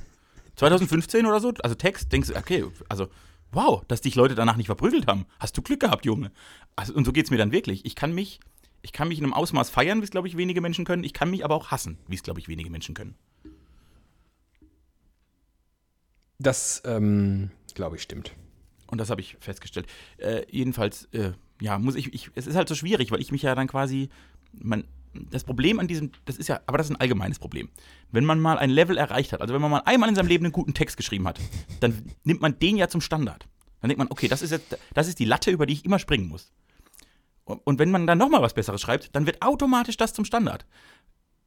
[0.55, 3.07] 2015 oder so, also Text, denkst du, okay, also
[3.51, 5.25] wow, dass dich Leute danach nicht verprügelt haben.
[5.39, 6.31] Hast du Glück gehabt, Junge.
[6.75, 7.85] Also, und so geht es mir dann wirklich.
[7.85, 8.39] Ich kann mich,
[8.81, 11.03] ich kann mich in einem Ausmaß feiern, wie es, glaube ich, wenige Menschen können.
[11.03, 13.15] Ich kann mich aber auch hassen, wie es, glaube ich, wenige Menschen können.
[16.39, 18.33] Das, ähm, glaube ich, stimmt.
[18.93, 19.87] Und das habe ich festgestellt.
[20.17, 23.41] Äh, jedenfalls, äh, ja, muss ich, ich, es ist halt so schwierig, weil ich mich
[23.41, 24.09] ja dann quasi,
[24.51, 24.83] man,
[25.31, 27.69] das Problem an diesem, das ist ja, aber das ist ein allgemeines Problem.
[28.11, 30.45] Wenn man mal ein Level erreicht hat, also wenn man mal einmal in seinem Leben
[30.45, 31.39] einen guten Text geschrieben hat,
[31.79, 33.47] dann nimmt man den ja zum Standard.
[33.81, 35.97] Dann denkt man, okay, das ist jetzt, das ist die Latte, über die ich immer
[35.97, 36.53] springen muss.
[37.45, 40.67] Und wenn man dann nochmal was Besseres schreibt, dann wird automatisch das zum Standard.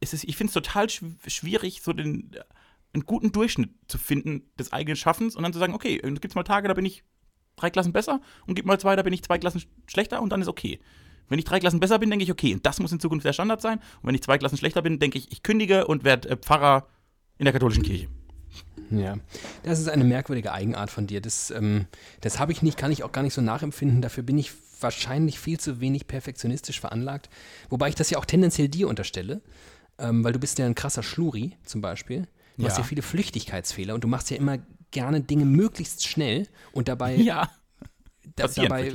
[0.00, 2.32] Es ist, ich finde es total schwierig, so den,
[2.92, 6.34] einen guten Durchschnitt zu finden des eigenen Schaffens und dann zu sagen, okay, es gibt
[6.34, 7.04] mal Tage, da bin ich
[7.56, 10.42] drei Klassen besser und gibt mal zwei, da bin ich zwei Klassen schlechter und dann
[10.42, 10.78] ist okay.
[11.28, 13.32] Wenn ich drei Klassen besser bin, denke ich, okay, und das muss in Zukunft der
[13.32, 13.78] Standard sein.
[14.00, 16.86] Und wenn ich zwei Klassen schlechter bin, denke ich, ich kündige und werde äh, Pfarrer
[17.38, 18.08] in der katholischen Kirche.
[18.90, 19.16] Ja,
[19.64, 21.20] das ist eine merkwürdige Eigenart von dir.
[21.20, 21.86] Das, ähm,
[22.20, 24.00] das habe ich nicht, kann ich auch gar nicht so nachempfinden.
[24.00, 27.28] Dafür bin ich wahrscheinlich viel zu wenig perfektionistisch veranlagt.
[27.68, 29.40] Wobei ich das ja auch tendenziell dir unterstelle,
[29.98, 32.28] ähm, weil du bist ja ein krasser Schluri zum Beispiel.
[32.56, 32.68] Du ja.
[32.68, 34.58] hast ja viele Flüchtigkeitsfehler und du machst ja immer
[34.96, 37.16] gerne Dinge möglichst schnell und dabei.
[37.26, 37.50] Ja.
[38.34, 38.92] Da, dabei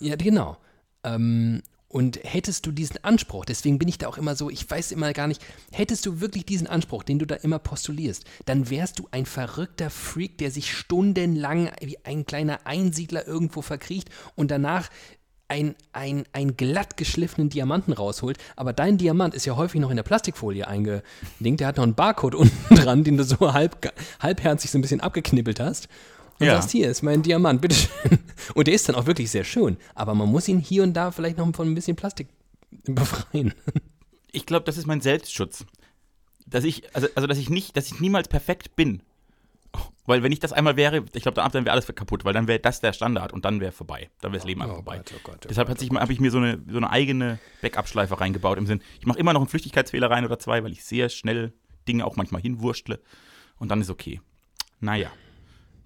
[0.00, 0.56] ja, genau.
[1.04, 4.92] Ähm, und hättest du diesen Anspruch, deswegen bin ich da auch immer so, ich weiß
[4.92, 9.00] immer gar nicht, hättest du wirklich diesen Anspruch, den du da immer postulierst, dann wärst
[9.00, 14.88] du ein verrückter Freak, der sich stundenlang wie ein kleiner Einsiedler irgendwo verkriecht und danach
[15.50, 19.96] ein, ein, ein glatt geschliffenen Diamanten rausholt, aber dein Diamant ist ja häufig noch in
[19.96, 24.70] der Plastikfolie eingelinkt, der hat noch einen Barcode unten dran, den du so halb, halbherzig
[24.70, 25.88] so ein bisschen abgeknibbelt hast.
[26.38, 26.54] Und ja.
[26.54, 28.18] sagst, hier ist mein Diamant, bitteschön.
[28.54, 31.10] Und der ist dann auch wirklich sehr schön, aber man muss ihn hier und da
[31.10, 32.28] vielleicht noch von ein bisschen Plastik
[32.84, 33.52] befreien.
[34.32, 35.66] Ich glaube, das ist mein Selbstschutz.
[36.46, 39.02] Dass ich, also, also dass ich nicht, dass ich niemals perfekt bin.
[40.06, 42.58] Weil wenn ich das einmal wäre, ich glaube, dann, wäre alles kaputt, weil dann wäre
[42.58, 44.10] das der Standard und dann wäre vorbei.
[44.20, 44.96] Dann wäre das Leben einfach oh vorbei.
[44.96, 48.20] Gott, oh Gott, oh Deshalb oh habe ich mir so eine, so eine eigene Backup-Schleife
[48.20, 51.10] reingebaut im Sinn, ich mache immer noch einen Flüchtigkeitsfehler rein oder zwei, weil ich sehr
[51.10, 51.52] schnell
[51.86, 53.00] Dinge auch manchmal hinwurschtle
[53.58, 54.20] und dann ist okay.
[54.80, 55.10] Naja.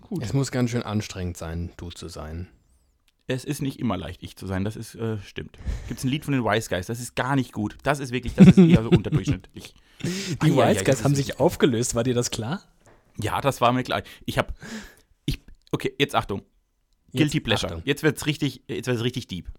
[0.00, 0.22] Gut.
[0.22, 2.48] Es muss ganz schön anstrengend sein, du zu sein.
[3.26, 5.58] Es ist nicht immer leicht, ich zu sein, das ist, äh, stimmt.
[5.88, 7.76] Gibt es ein Lied von den Wise Guys, das ist gar nicht gut.
[7.82, 9.74] Das ist wirklich, das ist eher so unterdurchschnittlich.
[10.02, 12.62] Die ah, Wise ja, Guys haben sich aufgelöst, war dir das klar?
[13.20, 14.02] Ja, das war mir klar.
[14.24, 14.52] Ich habe,
[15.26, 15.40] ich,
[15.72, 16.42] okay, jetzt Achtung.
[17.12, 17.72] Guilty jetzt, Pleasure.
[17.72, 17.82] Achtung.
[17.84, 19.50] Jetzt wird's richtig, jetzt wird's richtig deep.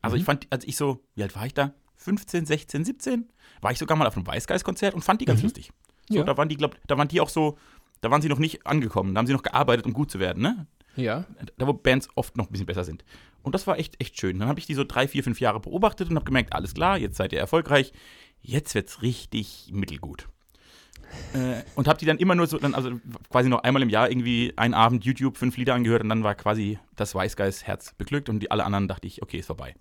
[0.00, 0.20] Also mhm.
[0.20, 1.74] ich fand, als ich so, wie alt war ich da?
[1.96, 3.28] 15, 16, 17?
[3.60, 5.44] War ich sogar mal auf einem Weißgeist-Konzert und fand die ganz mhm.
[5.44, 5.72] lustig.
[6.08, 6.24] So, ja.
[6.24, 7.58] da waren die, glaub, da waren die auch so,
[8.00, 10.42] da waren sie noch nicht angekommen, da haben sie noch gearbeitet, um gut zu werden,
[10.42, 10.66] ne?
[10.96, 11.24] Ja.
[11.56, 13.04] Da, wo Bands oft noch ein bisschen besser sind.
[13.42, 14.38] Und das war echt, echt schön.
[14.38, 16.98] Dann habe ich die so drei, vier, fünf Jahre beobachtet und habe gemerkt, alles klar,
[16.98, 17.92] jetzt seid ihr erfolgreich.
[18.42, 20.28] Jetzt wird's richtig mittelgut.
[21.34, 24.10] Äh, und habe die dann immer nur so, dann also quasi noch einmal im Jahr
[24.10, 28.28] irgendwie einen Abend YouTube fünf Lieder angehört und dann war quasi das Weißgeist Herz beglückt
[28.28, 29.74] und die alle anderen dachte ich, okay, ist vorbei.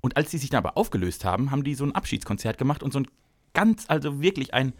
[0.00, 2.92] Und als die sich dann aber aufgelöst haben, haben die so ein Abschiedskonzert gemacht und
[2.92, 3.08] so ein
[3.52, 4.72] ganz, also wirklich ein,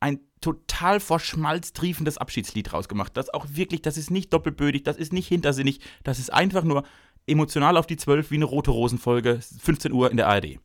[0.00, 3.16] ein total vor Schmalz triefendes Abschiedslied rausgemacht.
[3.16, 6.84] Das auch wirklich, das ist nicht doppelbödig, das ist nicht hintersinnig, das ist einfach nur
[7.26, 10.58] emotional auf die Zwölf wie eine rote Rosenfolge, 15 Uhr in der ARD.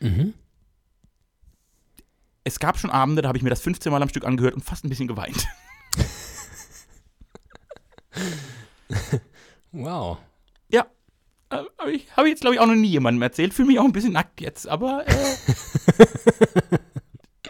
[0.00, 0.34] Mhm
[2.48, 4.64] es gab schon Abende, da habe ich mir das 15 Mal am Stück angehört und
[4.64, 5.46] fast ein bisschen geweint.
[9.72, 10.18] wow.
[10.68, 10.86] Ja.
[11.50, 13.54] Äh, habe ich, hab ich jetzt, glaube ich, auch noch nie jemandem erzählt.
[13.54, 15.06] Fühle mich auch ein bisschen nackt jetzt, aber.
[15.06, 15.14] Äh,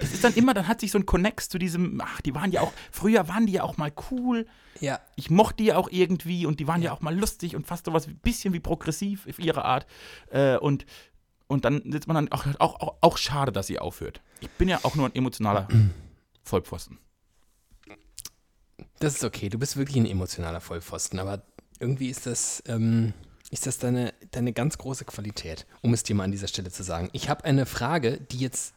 [0.01, 2.53] es ist dann immer, dann hat sich so ein Connex zu diesem, ach, die waren
[2.53, 4.47] ja auch, früher waren die ja auch mal cool.
[4.81, 5.01] Ja.
[5.17, 7.67] Ich mochte die ja auch irgendwie und die waren ja, ja auch mal lustig und
[7.67, 9.87] fast so was ein bisschen wie progressiv auf ihre Art.
[10.31, 10.87] Äh, und
[11.49, 14.21] und dann sitzt man dann auch, auch, auch, auch schade, dass sie aufhört.
[14.41, 15.67] Ich bin ja auch nur ein emotionaler
[16.45, 16.99] Vollpfosten.
[19.01, 21.43] Das ist okay, du bist wirklich ein emotionaler Vollpfosten, aber
[21.81, 23.15] irgendwie ist das, ähm,
[23.51, 26.83] ist das deine, deine ganz große Qualität, um es dir mal an dieser Stelle zu
[26.83, 27.09] sagen.
[27.13, 28.75] Ich habe eine Frage, die jetzt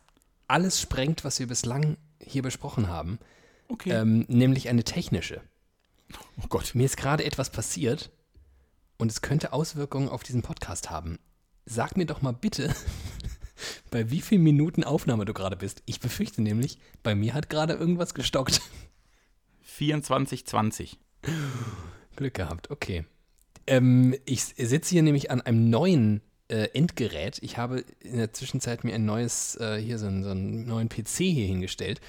[0.47, 3.19] alles sprengt, was wir bislang hier besprochen haben.
[3.67, 3.91] Okay.
[3.91, 5.41] Ähm, nämlich eine technische.
[6.41, 6.75] Oh Gott.
[6.75, 8.12] Mir ist gerade etwas passiert
[8.97, 11.19] und es könnte Auswirkungen auf diesen Podcast haben
[11.65, 12.74] sag mir doch mal bitte,
[13.91, 15.84] bei wie vielen Minuten Aufnahme du gerade bist.
[15.86, 18.62] Ich befürchte nämlich, bei mir hat gerade irgendwas gestockt.
[19.78, 20.97] 24,20.
[22.15, 23.06] Glück gehabt, okay.
[23.67, 27.39] Ähm, ich sitze hier nämlich an einem neuen äh, Endgerät.
[27.41, 30.89] Ich habe in der Zwischenzeit mir ein neues, äh, hier so, einen, so einen neuen
[30.89, 32.02] PC hier hingestellt.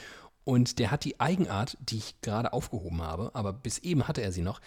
[0.44, 4.32] Und der hat die Eigenart, die ich gerade aufgehoben habe, aber bis eben hatte er
[4.32, 4.60] sie noch,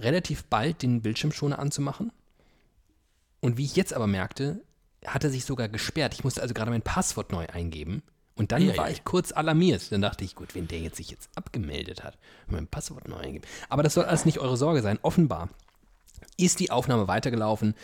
[0.00, 2.10] relativ bald den Bildschirmschoner anzumachen.
[3.40, 4.60] Und wie ich jetzt aber merkte,
[5.06, 6.14] hat er sich sogar gesperrt.
[6.14, 8.02] Ich musste also gerade mein Passwort neu eingeben.
[8.36, 8.92] Und dann Ja, war ja.
[8.92, 9.90] ich kurz alarmiert.
[9.92, 13.44] Dann dachte ich, gut, wenn der jetzt sich jetzt abgemeldet hat, mein Passwort neu eingeben.
[13.68, 14.98] Aber das soll alles nicht eure Sorge sein.
[15.02, 15.48] Offenbar
[16.36, 17.74] ist die Aufnahme weitergelaufen.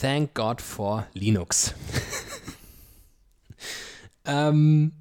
[0.00, 1.74] Thank God for Linux.
[4.26, 4.92] ähm,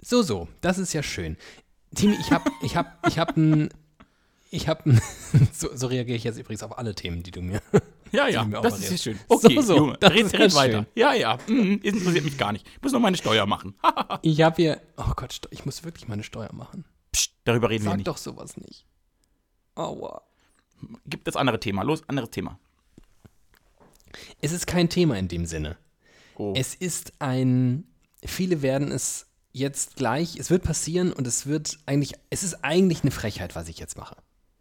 [0.00, 1.36] so, so, das ist ja schön.
[1.94, 3.68] Timi, ich hab, ich hab, ich hab ein,
[4.50, 5.00] ich hab ein,
[5.52, 7.60] so, so reagiere ich jetzt übrigens auf alle Themen, die du mir.
[8.18, 9.18] Ja, ja, das ist schön.
[9.28, 10.72] Okay, So, so, Junge, das red, red weiter.
[10.78, 10.86] schön.
[10.94, 12.66] Ja, ja, mhm, interessiert mich gar nicht.
[12.68, 13.74] Ich muss noch meine Steuer machen.
[14.22, 16.84] Ich habe hier, oh Gott, ich muss wirklich meine Steuer machen.
[17.12, 18.06] Psst, darüber reden wir Sag nicht.
[18.08, 18.84] doch sowas nicht.
[19.74, 20.22] Aua.
[21.06, 21.82] Gibt das andere Thema.
[21.82, 22.58] Los, anderes Thema.
[24.40, 25.76] Es ist kein Thema in dem Sinne.
[26.36, 26.52] Oh.
[26.56, 27.84] Es ist ein,
[28.24, 33.02] viele werden es jetzt gleich, es wird passieren und es wird eigentlich, es ist eigentlich
[33.02, 34.16] eine Frechheit, was ich jetzt mache.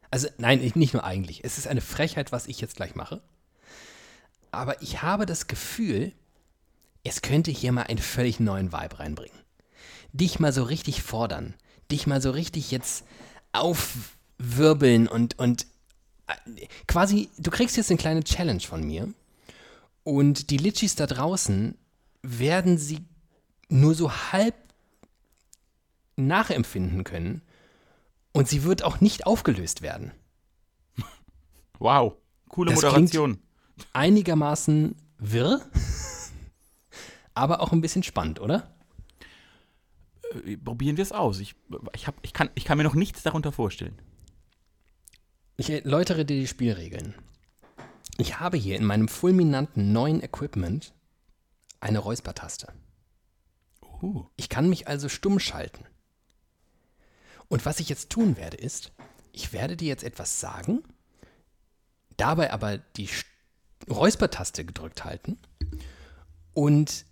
[0.10, 3.22] Also nein, ich- nicht nur eigentlich, es ist eine Frechheit, was ich jetzt gleich mache.
[4.52, 6.12] Aber ich habe das Gefühl,
[7.04, 9.38] es könnte hier mal einen völlig neuen Vibe reinbringen.
[10.14, 11.54] Dich mal so richtig fordern,
[11.90, 13.06] dich mal so richtig jetzt
[13.54, 15.66] aufwirbeln und, und
[16.28, 19.14] äh, quasi, du kriegst jetzt eine kleine Challenge von mir.
[20.04, 21.78] Und die Litchis da draußen
[22.24, 23.06] werden sie
[23.70, 24.56] nur so halb
[26.16, 27.42] nachempfinden können.
[28.34, 30.12] Und sie wird auch nicht aufgelöst werden.
[31.80, 32.14] Wow,
[32.48, 33.40] coole Das Moderation.
[33.94, 35.62] Einigermaßen wirr,
[37.34, 38.76] aber auch ein bisschen spannend, oder?
[40.46, 41.40] Äh, Probieren wir es aus.
[41.40, 41.56] Ich,
[41.94, 44.00] ich, hab, ich, kann, ich kann mir noch nichts darunter vorstellen.
[45.58, 47.14] Ich erläutere dir die Spielregeln.
[48.18, 50.94] Ich habe hier in meinem fulminanten neuen Equipment
[51.80, 52.74] eine Räuspertaste.
[54.02, 55.86] Uh, Ich kann mich also stumm schalten.
[57.48, 58.92] Und was ich jetzt tun werde, ist,
[59.34, 60.84] ich werde dir jetzt etwas sagen,
[62.18, 63.26] dabei aber die St-
[63.90, 65.38] Räuspertaste gedrückt halten
[66.54, 67.06] und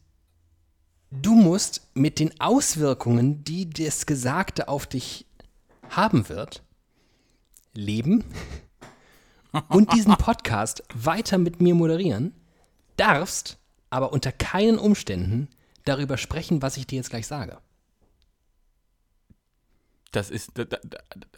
[1.11, 5.25] du musst mit den Auswirkungen, die das Gesagte auf dich
[5.89, 6.63] haben wird,
[7.73, 8.23] leben
[9.69, 12.33] und diesen Podcast weiter mit mir moderieren,
[12.97, 13.57] darfst
[13.89, 15.47] aber unter keinen Umständen
[15.85, 17.57] darüber sprechen, was ich dir jetzt gleich sage.
[20.11, 20.51] das ist.
[20.55, 20.77] Da, da,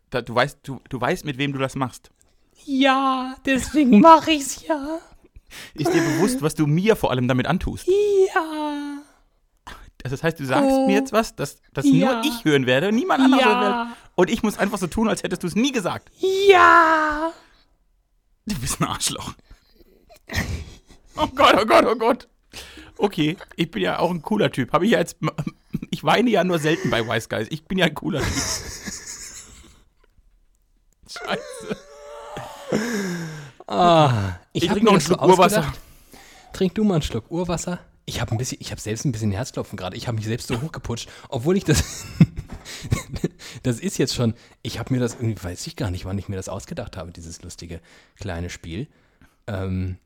[0.10, 2.10] da, du, weißt, du, du weißt, mit wem du das machst.
[2.66, 5.00] Ja, deswegen mache ich's ja.
[5.74, 7.88] Ist dir bewusst, was du mir vor allem damit antust?
[8.34, 9.00] Ja.
[10.04, 10.88] Das heißt, du sagst Oh.
[10.88, 12.14] mir jetzt was, das, das Ja.
[12.16, 13.50] nur ich hören werde, niemand anderes Ja.
[13.52, 13.90] hören werde.
[14.16, 16.10] Und ich muss einfach so tun, als hättest du es nie gesagt.
[16.48, 17.32] Ja.
[18.48, 19.34] Du bist ein Arschloch.
[21.18, 22.28] Oh Gott, oh Gott, oh Gott.
[22.98, 24.74] Okay, ich bin ja auch ein cooler Typ.
[24.74, 25.18] Habe ich ja jetzt.
[25.92, 27.48] Ich weine ja nur selten bei Wise Guys.
[27.50, 28.28] Ich bin ja ein cooler Typ.
[31.10, 31.78] Scheiße.
[33.72, 35.60] Ah, ich, Ich hab trink mir noch einen das so Schluck Urwasser.
[35.60, 35.80] ausgedacht.
[36.54, 37.80] Trink du mal einen Schluck Urwasser.
[38.06, 39.96] Ich habe ein bisschen, ich habe selbst ein bisschen Herzklopfen gerade.
[39.96, 41.84] Ich habe mich selbst so hochgeputscht, obwohl ich das,
[43.64, 44.34] das ist jetzt schon.
[44.64, 47.12] Ich habe mir das irgendwie, weiß ich gar nicht, wann ich mir das ausgedacht habe,
[47.12, 47.80] dieses lustige
[48.20, 48.88] kleine Spiel.
[49.48, 49.98] Ähm,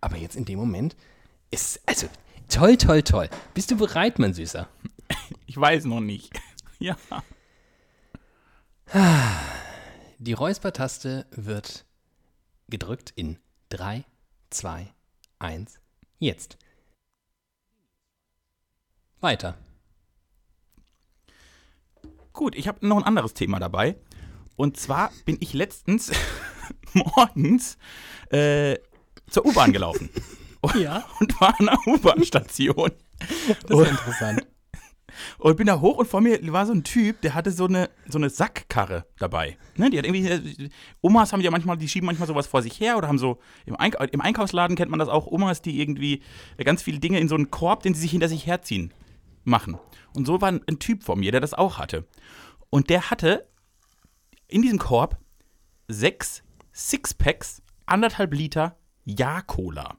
[0.00, 0.96] aber jetzt in dem Moment
[1.50, 2.06] ist, also
[2.48, 3.28] toll, toll, toll.
[3.54, 4.68] Bist du bereit, mein Süßer?
[5.46, 6.32] Ich weiß noch nicht.
[6.82, 6.96] Ja.
[10.18, 11.84] Die Räuspertaste wird
[12.70, 13.38] gedrückt in
[13.70, 14.04] 3,
[14.50, 14.92] 2,
[15.38, 15.80] 1,
[16.18, 16.56] jetzt.
[19.20, 19.58] Weiter.
[22.32, 23.96] Gut, ich habe noch ein anderes Thema dabei.
[24.56, 26.12] Und zwar bin ich letztens
[26.92, 27.76] morgens
[28.30, 28.78] äh,
[29.28, 30.10] zur U-Bahn gelaufen.
[30.74, 31.08] Ja.
[31.18, 32.92] Und war an einer U-Bahn-Station.
[33.66, 34.46] Das ist interessant.
[35.38, 37.90] Und bin da hoch und vor mir war so ein Typ, der hatte so eine,
[38.08, 39.56] so eine Sackkarre dabei.
[39.76, 42.80] Ne, die hat irgendwie, äh, Omas haben ja manchmal, die schieben manchmal sowas vor sich
[42.80, 46.22] her oder haben so, im, Eink im Einkaufsladen kennt man das auch, Omas, die irgendwie
[46.58, 48.92] ganz viele Dinge in so einen Korb, den sie sich hinter sich herziehen,
[49.44, 49.78] machen.
[50.14, 52.06] Und so war ein, ein Typ vor mir, der das auch hatte.
[52.70, 53.46] Und der hatte
[54.48, 55.18] in diesem Korb
[55.88, 59.96] sechs Sixpacks, anderthalb Liter Ja-Cola.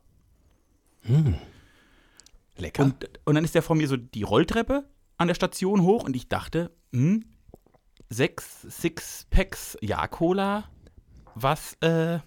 [2.57, 2.83] Lecker.
[2.83, 4.87] Und, und dann ist der vor mir so die Rolltreppe
[5.21, 7.23] an der Station hoch und ich dachte, hm,
[8.09, 10.65] sechs Six-Packs Ja-Cola,
[11.35, 12.19] was, äh,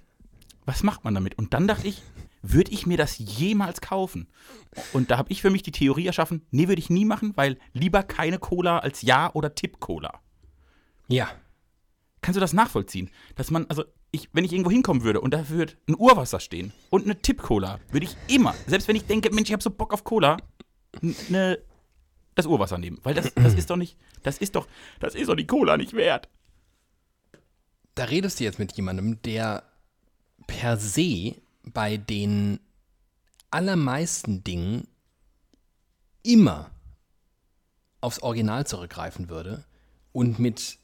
[0.65, 1.37] was macht man damit?
[1.37, 2.03] Und dann dachte ich,
[2.43, 4.29] würde ich mir das jemals kaufen?
[4.93, 7.59] Und da habe ich für mich die Theorie erschaffen, nee, würde ich nie machen, weil
[7.73, 10.21] lieber keine Cola als Ja- oder Tipp-Cola.
[11.09, 11.29] ja.
[12.23, 13.11] Kannst du das nachvollziehen?
[13.35, 16.73] Dass man, also, ich, wenn ich irgendwo hinkommen würde und da würde ein Urwasser stehen
[16.89, 19.93] und eine Tipp-Cola, würde ich immer, selbst wenn ich denke, Mensch, ich habe so Bock
[19.93, 20.39] auf Cola,
[21.29, 21.59] eine
[22.35, 22.99] das Urwasser nehmen.
[23.03, 24.67] Weil das, das ist doch nicht, das ist doch,
[25.01, 26.29] das ist doch die Cola nicht wert.
[27.95, 29.63] Da redest du jetzt mit jemandem, der
[30.47, 32.61] per se bei den
[33.51, 34.89] allermeisten Dingen
[36.23, 36.71] immer
[38.01, 39.65] aufs Original zurückgreifen würde
[40.13, 40.79] und mit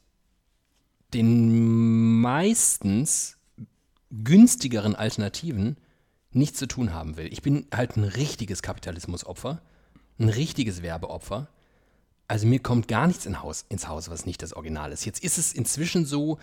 [1.13, 3.37] den meistens
[4.09, 5.77] günstigeren Alternativen
[6.31, 7.31] nichts zu tun haben will.
[7.31, 9.61] Ich bin halt ein richtiges Kapitalismusopfer,
[10.21, 11.47] ein richtiges Werbeopfer.
[12.27, 15.05] Also mir kommt gar nichts in Haus, ins Haus, was nicht das Original ist.
[15.05, 16.39] Jetzt ist es inzwischen so,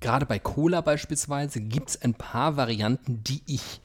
[0.00, 3.80] gerade bei Cola beispielsweise, gibt es ein paar Varianten, die ich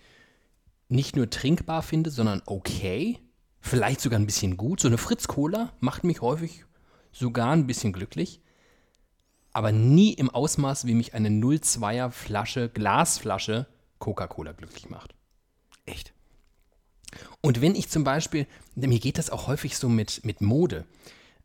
[0.87, 3.19] nicht nur trinkbar finde, sondern okay.
[3.59, 4.79] Vielleicht sogar ein bisschen gut.
[4.79, 6.65] So eine Fritz-Cola macht mich häufig
[7.11, 8.41] sogar ein bisschen glücklich.
[9.53, 13.67] Aber nie im Ausmaß, wie mich eine 02er Flasche, Glasflasche
[13.99, 15.13] Coca-Cola glücklich macht.
[15.85, 16.13] Echt?
[17.41, 20.85] Und wenn ich zum Beispiel, mir geht das auch häufig so mit, mit Mode,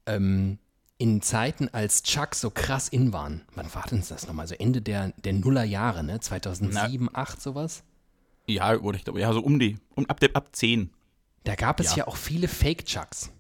[0.07, 0.59] ähm,
[0.99, 4.47] in Zeiten, als Chucks so krass in waren, wann war denn das nochmal?
[4.49, 6.21] So Ende der, der Nullerjahre, ne?
[6.21, 7.83] 2007, 2008 sowas?
[8.47, 10.91] Ja, oder ich glaube, ja, so um die, um, ab, ab 10.
[11.45, 12.07] Da gab es ja, Ja.
[12.07, 13.31] auch viele Fake-Chucks.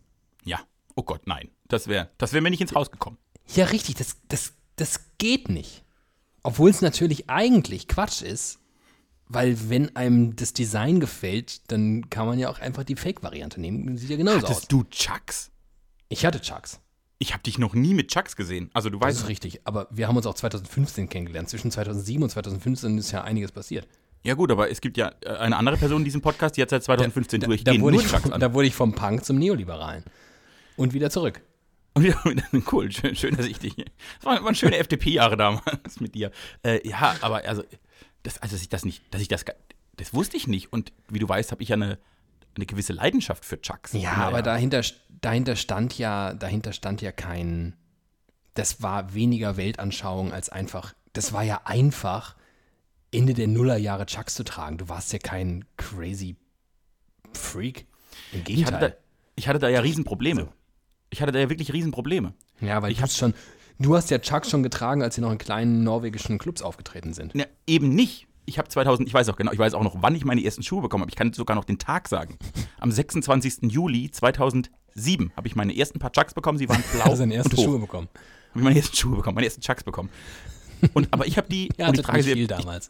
[0.44, 0.60] Ja.
[0.96, 1.50] Oh Gott, nein.
[1.68, 3.16] Das wäre das wär mir nicht ins Haus gekommen.
[3.54, 5.82] Ja, richtig, das, das, das geht nicht.
[6.42, 8.58] Obwohl es natürlich eigentlich Quatsch ist,
[9.28, 13.96] weil wenn einem das Design gefällt, dann kann man ja auch einfach die Fake-Variante nehmen.
[13.96, 14.50] Sieht ja genauso aus.
[14.50, 15.50] Hattest du Chucks?
[16.08, 16.80] Ich hatte Chucks.
[17.18, 18.70] Ich habe dich noch nie mit Chucks gesehen.
[18.74, 19.60] Also du Das weißt ist richtig.
[19.64, 21.48] Aber wir haben uns auch 2015 kennengelernt.
[21.48, 23.88] Zwischen 2007 und 2015 ist ja einiges passiert.
[24.22, 26.70] Ja gut, aber es gibt ja äh, eine andere Person in diesem Podcast, die hat
[26.70, 30.04] seit 2015 Da, durchgehend da, wurde nur ich, da wurde ich vom Punk zum Neoliberalen.
[30.76, 31.40] Und wieder zurück.
[31.94, 32.20] Und wieder,
[32.72, 33.74] cool, schön, schön, dass ich dich.
[33.76, 36.30] Das waren, waren schöne FDP-Jahre damals mit dir.
[36.62, 37.62] Äh, ja, aber also,
[38.22, 39.44] das, also, dass ich das nicht, dass ich das,
[39.96, 40.72] das wusste ich nicht.
[40.72, 41.98] Und wie du weißt, habe ich ja eine,
[42.56, 43.92] eine gewisse Leidenschaft für Chucks.
[43.92, 44.82] Ja, aber dahinter,
[45.20, 47.74] dahinter stand ja, dahinter stand ja kein.
[48.54, 50.94] Das war weniger Weltanschauung als einfach.
[51.12, 52.36] Das war ja einfach,
[53.12, 54.78] Ende der Nullerjahre Chucks zu tragen.
[54.78, 56.36] Du warst ja kein crazy
[57.32, 57.86] Freak.
[58.32, 58.96] Im ich hatte, da, Gegenteil.
[59.36, 60.48] ich hatte da ja Riesenprobleme.
[61.10, 62.34] Ich hatte da ja wirklich Riesenprobleme.
[62.60, 63.34] ja, weil ich du hab- schon.
[63.78, 67.34] Du hast ja Chucks schon getragen, als sie noch in kleinen norwegischen Clubs aufgetreten sind.
[67.34, 68.26] Ja, eben nicht.
[68.46, 70.62] Ich habe 2000, ich weiß auch genau, ich weiß auch noch, wann ich meine ersten
[70.62, 71.10] Schuhe bekommen habe.
[71.10, 72.38] Ich kann sogar noch den Tag sagen.
[72.78, 73.72] Am 26.
[73.72, 76.56] Juli 2007 habe ich meine ersten paar Chucks bekommen.
[76.58, 77.64] Sie waren blau Also seine ersten und hoch.
[77.64, 78.08] Schuhe bekommen.
[78.50, 80.10] Habe ich meine ersten Schuhe bekommen, meine ersten Chucks bekommen.
[80.94, 82.88] Und, aber ich habe die, Ja, und ich trage sie, viel ich, damals.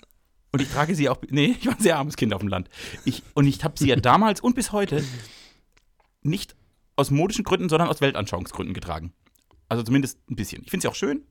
[0.53, 2.69] und ich trage sie auch, nee, ich war ein sehr armes Kind auf dem Land.
[3.05, 5.03] Ich, und ich habe sie ja damals und bis heute
[6.23, 6.55] nicht
[6.97, 9.13] aus modischen Gründen, sondern aus Weltanschauungsgründen getragen.
[9.69, 10.63] Also zumindest ein bisschen.
[10.65, 11.25] Ich finde sie auch schön,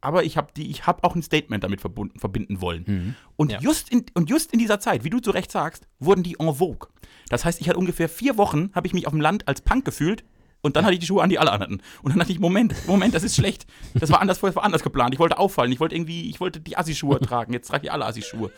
[0.00, 0.48] aber ich habe
[0.82, 3.16] habe auch ein Statement damit verbunden, verbinden wollen.
[3.36, 3.50] Und, Mhm.
[3.52, 3.60] Ja.
[3.60, 6.54] just in, und just in dieser Zeit, wie du zu Recht sagst, wurden die en
[6.54, 6.88] vogue.
[7.28, 9.84] Das heißt, ich hatte ungefähr vier Wochen, habe ich mich auf dem Land als Punk
[9.84, 10.24] gefühlt
[10.62, 11.80] und dann hatte ich die Schuhe an, die alle anhatten.
[12.02, 13.66] Und dann dachte ich, Moment, Moment, das ist schlecht.
[13.94, 15.14] Das war anders, das war anders geplant.
[15.14, 17.52] Ich wollte auffallen, ich wollte irgendwie, ich wollte die Assi-Schuhe tragen.
[17.52, 18.52] Jetzt trage ich alle Assi-Schuhe.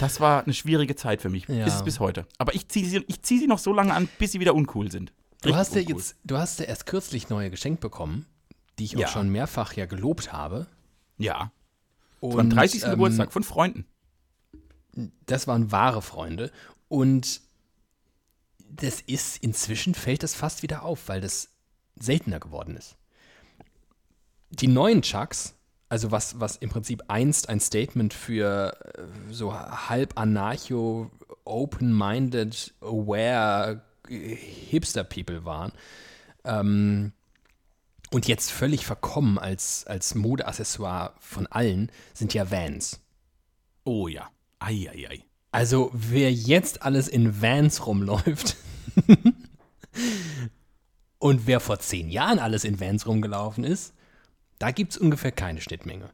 [0.00, 1.46] Das war eine schwierige Zeit für mich.
[1.48, 1.64] Ja.
[1.66, 2.26] Ist es bis heute.
[2.38, 4.90] Aber ich ziehe sie, ich zieh sie noch so lange an, bis sie wieder uncool
[4.90, 5.12] sind.
[5.42, 5.96] Du hast ja uncool.
[5.96, 8.26] jetzt, du hast ja erst kürzlich neue geschenkt bekommen,
[8.82, 9.06] die ich Ja.
[9.06, 10.66] auch schon mehrfach ja gelobt habe.
[11.16, 11.52] Ja.
[12.20, 12.82] Und, Beim 30.
[12.82, 13.86] ähm, Geburtstag von Freunden.
[15.26, 16.50] Das waren wahre Freunde.
[16.88, 17.40] Und
[18.58, 21.50] das ist, inzwischen fällt das fast wieder auf, weil das
[21.96, 22.96] seltener geworden ist.
[24.50, 25.54] Die neuen Chucks,
[25.88, 31.08] also was, was im Prinzip einst ein Statement für äh, so halb anarcho,
[31.44, 35.72] open-minded, aware äh, Hipster-People waren,
[36.44, 37.12] ähm,
[38.12, 43.00] und jetzt völlig verkommen als, als Modeaccessoire von allen, sind ja Vans.
[43.84, 44.30] Oh ja.
[44.58, 45.24] Ei, ei, ei.
[45.50, 48.56] Also, wer jetzt alles in Vans rumläuft
[51.18, 53.94] und wer vor zehn Jahren alles in Vans rumgelaufen ist,
[54.58, 56.10] da gibt es ungefähr keine Schnittmenge.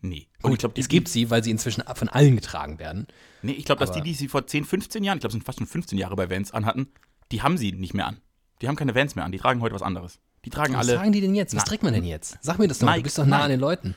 [0.00, 0.28] Nee.
[0.38, 3.06] Und Gut, ich glaube, es gibt sie, weil sie inzwischen von allen getragen werden.
[3.42, 5.44] Nee, ich glaube, dass die, die sie vor 10, 15 Jahren, ich glaube, es sind
[5.44, 6.88] fast schon 15 Jahre bei Vans anhatten,
[7.30, 8.20] die haben sie nicht mehr an.
[8.60, 10.20] Die haben keine Vans mehr an, die tragen heute was anderes.
[10.44, 11.54] Die tragen Was alle tragen die denn jetzt?
[11.54, 12.36] Was Na- trägt man denn jetzt?
[12.40, 13.44] Sag mir das doch, mal, du Nike, bist doch nah Nike.
[13.44, 13.94] an den Leuten.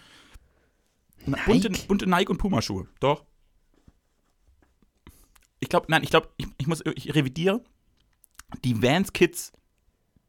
[1.46, 1.88] bunte, Nike?
[1.88, 2.88] bunte Nike und Puma-Schuhe.
[3.00, 3.26] Doch.
[5.60, 7.62] Ich glaube, nein, ich glaube, ich, ich muss, ich revidiere.
[8.64, 9.52] Die Vans-Kids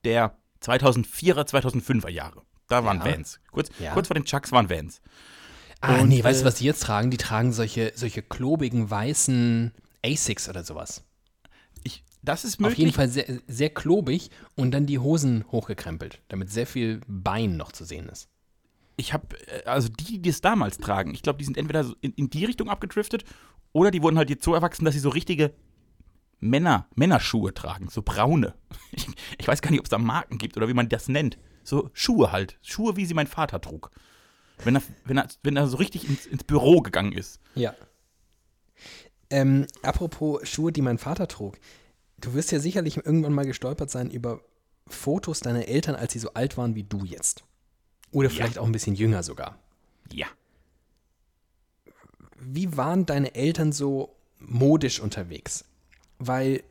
[0.05, 2.42] der 2004er, 2005er Jahre.
[2.68, 3.05] Da waren Ja.
[3.05, 3.40] Vans.
[3.50, 3.92] Kurz, Ja.
[3.92, 5.00] kurz vor den Chucks waren Vans.
[5.81, 7.11] Ah, Und, nee, weißt äh, du, was die jetzt tragen?
[7.11, 9.72] Die tragen solche, solche klobigen, weißen
[10.05, 11.05] Asics oder sowas.
[12.27, 12.79] Das ist Auf möglich.
[12.79, 17.72] jeden Fall sehr, sehr klobig und dann die Hosen hochgekrempelt, damit sehr viel Bein noch
[17.72, 18.29] zu sehen ist.
[18.96, 19.27] ich habe,
[19.64, 22.68] also die, die es damals tragen, ich glaube, die sind entweder in, in die Richtung
[22.68, 23.24] abgedriftet
[23.72, 25.54] oder die wurden halt jetzt so erwachsen, dass sie so richtige
[26.40, 28.54] Männer, Männerschuhe tragen, so braune.
[28.92, 29.06] Ich,
[29.38, 31.38] ich weiß gar nicht, ob es da Marken gibt oder wie man das nennt.
[31.62, 32.58] So Schuhe halt.
[32.62, 33.90] Schuhe, wie sie mein Vater trug.
[34.64, 37.40] Wenn er, wenn er, wenn er so richtig ins, ins Büro gegangen ist.
[37.54, 37.74] Ja.
[39.29, 41.58] Ähm, apropos Schuhe, die mein Vater trug.
[42.27, 44.40] Du wirst ja sicherlich irgendwann mal gestolpert sein über
[44.88, 47.44] Fotos deiner Eltern, als sie so alt waren wie du jetzt.
[48.10, 48.62] Oder vielleicht Ja.
[48.62, 49.56] auch ein bisschen jünger sogar.
[50.12, 50.27] Ja.
[52.40, 55.66] Wie waren deine Eltern so modisch unterwegs?
[56.18, 56.64] Weil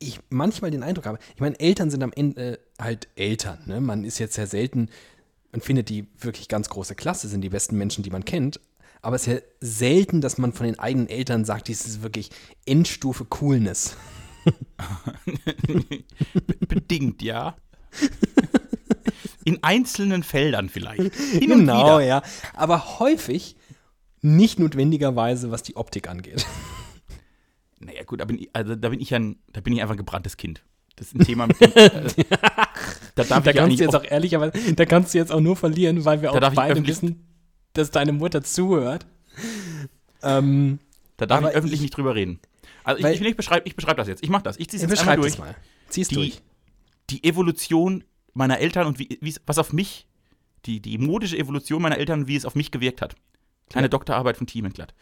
[0.00, 3.60] ich manchmal den Eindruck habe, ich meine, Eltern sind am Ende halt Eltern.
[3.66, 3.80] Ne?
[3.80, 4.88] Man ist jetzt sehr selten,
[5.52, 8.58] man findet die wirklich ganz große Klasse, sind die besten Menschen, die man kennt.
[9.02, 12.30] Aber es ist ja selten, dass man von den eigenen Eltern sagt, dies ist wirklich
[12.66, 13.96] Endstufe Coolness.
[16.68, 17.56] Bedingt, ja.
[19.44, 21.14] In einzelnen Feldern vielleicht.
[21.14, 22.22] Hin genau, ja.
[22.54, 23.56] Aber häufig
[24.20, 26.46] nicht notwendigerweise, was die Optik angeht.
[27.80, 29.94] Naja, gut, da bin ich, also da bin ich ja ein, da bin ich einfach
[29.94, 30.62] ein gebranntes Kind.
[30.96, 31.90] Das ist ein Thema, mit dem, äh,
[33.16, 35.40] da darf Da ich ja kannst du jetzt auch ehrlicherweise, da kannst du jetzt auch
[35.40, 37.26] nur verlieren, weil wir Da auch beide wissen,
[37.72, 39.06] dass deine Mutter zuhört.
[40.22, 40.78] Ähm,
[41.16, 42.38] da darf aber ich öffentlich ich- nicht drüber reden.
[42.84, 44.22] Also ich, Weil- ich, will nicht beschreiben, ich beschreibe das jetzt.
[44.22, 44.56] Ich mache das.
[44.58, 45.38] Ich ziehe es jetzt beschreib einmal durch.
[45.38, 45.54] mal.
[45.88, 46.42] Zieh's Die, durch.
[47.10, 48.04] die Evolution
[48.34, 50.06] meiner Eltern und wie, was auf mich,
[50.66, 53.14] die, die modische Evolution meiner Eltern, wie es auf mich gewirkt hat.
[53.68, 53.90] Kleine Ja.
[53.90, 54.94] Doktorarbeit von Thiemenglatt.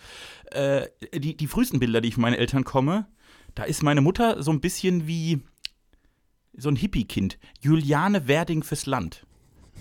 [0.53, 3.07] Äh, die, die frühesten Bilder, die ich von meinen Eltern komme,
[3.55, 5.41] da ist meine Mutter so ein bisschen wie
[6.57, 7.39] so ein Hippie-Kind.
[7.61, 9.25] Juliane Werding fürs Land.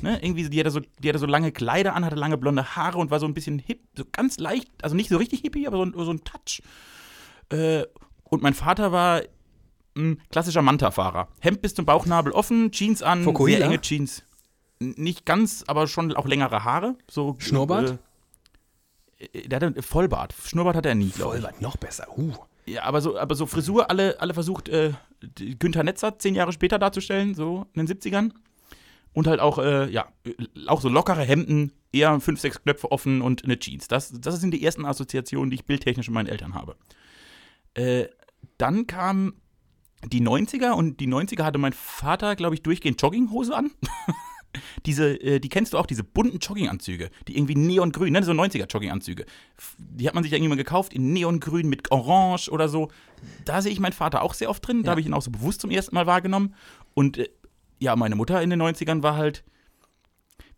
[0.02, 0.20] Ne?
[0.24, 2.98] Irgendwie, so- die hatte, so, die hatte so lange Kleider an, hatte lange blonde Haare
[2.98, 5.78] und war so ein bisschen hip, so ganz leicht, also nicht so richtig hippie, aber
[5.94, 6.62] so, so ein Touch.
[7.52, 7.84] Äh,
[8.24, 9.22] und mein Vater war
[9.98, 11.28] ein klassischer Manta-Fahrer.
[11.40, 13.58] Hemd bis zum Bauchnabel offen, Jeans an, Fokuhila?
[13.58, 14.24] sehr enge Jeans.
[14.80, 16.96] N- Nicht ganz, aber schon auch längere Haare.
[17.10, 17.98] So, Schnurrbart?
[19.18, 20.34] Äh, der hatte Vollbart.
[20.46, 21.42] Schnurrbart hat er nie, glaube ich.
[21.42, 22.08] Vollbart, noch besser.
[22.18, 22.34] Uh.
[22.66, 24.94] Ja, aber so, aber so Frisur, alle, alle versucht, äh,
[25.58, 28.32] Günther Netzer zehn Jahre später darzustellen, so in den 70ern.
[29.12, 30.34] Und halt auch, äh, ja, äh,
[30.68, 33.88] auch so lockere Hemden, eher fünf, sechs Knöpfe offen und eine Jeans.
[33.88, 36.76] Das, das sind die ersten Assoziationen, die ich bildtechnisch mit meinen Eltern habe.
[37.80, 38.10] Äh,
[38.58, 39.34] dann kamen
[40.06, 43.72] die 90er und die 90er hatte mein Vater, glaube ich, durchgehend Jogginghose an.
[44.86, 48.66] diese, äh, die kennst du auch, diese bunten Jogginganzüge, die irgendwie neongrün, ne, so 90er
[48.68, 49.26] Jogginganzüge.
[49.58, 52.90] F- Die hat man sich ja irgendwann gekauft in neongrün mit orange oder so.
[53.46, 54.92] Da sehe ich meinen Vater auch sehr oft drin, da Ja.
[54.92, 56.56] habe ich ihn auch so bewusst zum ersten Mal wahrgenommen.
[56.94, 57.30] Und äh,
[57.80, 59.44] ja, meine Mutter in den 90ern war halt,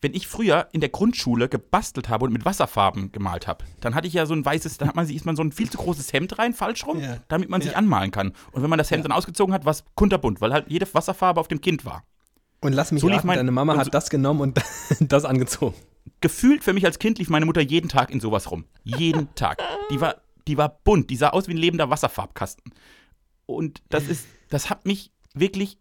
[0.02, 4.08] wenn ich früher in der Grundschule gebastelt habe und mit Wasserfarben gemalt habe, dann hatte
[4.08, 5.78] ich ja so ein weißes, da hat man sich, ist man so ein viel zu
[5.78, 7.18] großes Hemd rein, falsch rum, Ja.
[7.28, 7.78] damit man sich Ja.
[7.78, 8.34] anmalen kann.
[8.52, 11.40] Und wenn man das Hemd dann ausgezogen hat, war es kunterbunt, weil halt jede Wasserfarbe
[11.40, 12.04] auf dem Kind war.
[12.62, 14.60] Und lass mich So raten, mein- deine Mama hat so- das genommen und
[15.00, 15.76] das angezogen.
[16.20, 18.66] Gefühlt für mich als Kind lief meine Mutter jeden Tag in sowas rum.
[18.84, 19.60] Jeden Tag.
[19.92, 20.16] Die war,
[20.48, 22.74] die war bunt, die sah aus wie ein lebender Wasserfarbkasten.
[23.46, 25.78] Und das ist, das hat mich wirklich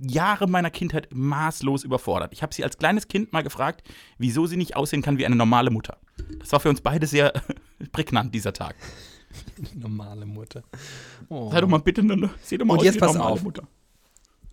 [0.00, 2.32] Jahre meiner Kindheit maßlos überfordert.
[2.32, 3.82] Ich habe sie als kleines Kind mal gefragt,
[4.18, 5.98] wieso sie nicht aussehen kann wie eine normale Mutter.
[6.38, 7.32] Das war für uns beide sehr
[7.92, 8.76] prägnant, dieser Tag.
[9.74, 10.62] Normale Mutter.
[11.28, 11.50] Oh.
[11.52, 13.34] Sei doch mal bitte eine, seh doch mal Und aus jetzt wie eine pass normale
[13.34, 13.42] auf.
[13.42, 13.68] Mutter.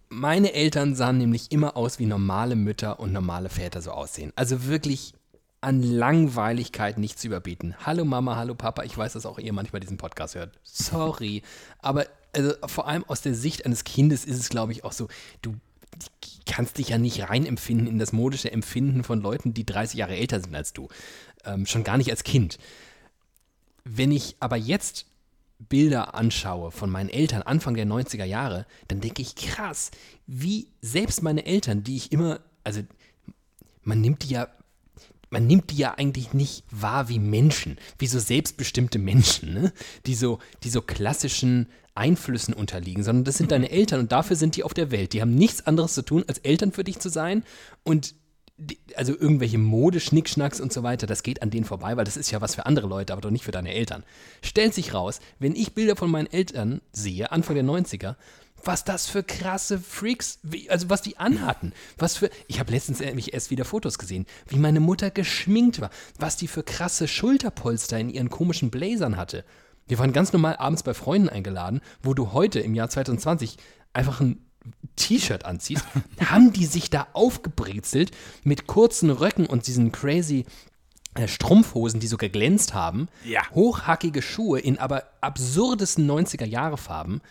[0.09, 4.31] Meine Eltern sahen nämlich immer aus, wie normale Mütter und normale Väter so aussehen.
[4.35, 5.13] Also wirklich
[5.59, 7.75] an Langweiligkeit nicht zu überbieten.
[7.85, 10.59] Hallo Mama, hallo Papa, ich weiß, dass auch ihr manchmal diesen Podcast hört.
[10.63, 11.41] Sorry.
[11.79, 15.07] Aber also, vor allem aus der Sicht eines Kindes ist es, glaube ich, auch so,
[15.41, 15.55] du
[16.45, 20.39] kannst dich ja nicht reinempfinden in das modische Empfinden von Leuten, die 30 Jahre älter
[20.39, 20.87] sind als du.
[21.43, 22.57] Ähm, schon gar nicht als Kind.
[23.83, 25.05] Wenn ich aber jetzt
[25.59, 29.91] Bilder anschaue von meinen Eltern Anfang der 90er Jahre, dann denke ich, krass,
[30.27, 32.81] wie selbst meine Eltern, die ich immer, also
[33.83, 34.47] man nimmt die ja,
[35.29, 39.73] man nimmt die ja eigentlich nicht wahr wie Menschen, wie so selbstbestimmte Menschen, ne?
[40.05, 44.55] die, so, die so klassischen Einflüssen unterliegen, sondern das sind deine Eltern und dafür sind
[44.55, 45.13] die auf der Welt.
[45.13, 47.43] Die haben nichts anderes zu tun, als Eltern für dich zu sein
[47.83, 48.15] und
[48.59, 52.31] die, also irgendwelche Modeschnickschnacks und so weiter, das geht an denen vorbei, weil das ist
[52.31, 54.03] ja was für andere Leute, aber doch nicht für deine Eltern.
[54.41, 58.15] Stellt sich raus, wenn ich Bilder von meinen Eltern sehe, Anfang der 90er,
[58.63, 62.99] was das für krasse Freaks, wie, also was die anhatten, was für, ich habe letztens
[62.99, 65.89] nämlich erst wieder Fotos gesehen, wie meine Mutter geschminkt war,
[66.19, 69.45] was die für krasse Schulterpolster in ihren komischen Blazern hatte.
[69.87, 73.57] Wir waren ganz normal abends bei Freunden eingeladen, wo du heute im Jahr 2020
[73.93, 74.41] einfach ein
[74.97, 75.85] T-Shirt anziehst,
[76.25, 78.11] haben die sich da aufgebrezelt
[78.43, 80.45] mit kurzen Röcken und diesen crazy
[81.15, 83.07] äh, Strumpfhosen, die so geglänzt haben.
[83.23, 83.41] Ja.
[83.51, 87.21] Hochhackige Schuhe in aber absurdesten 90er-Jahre-Farben.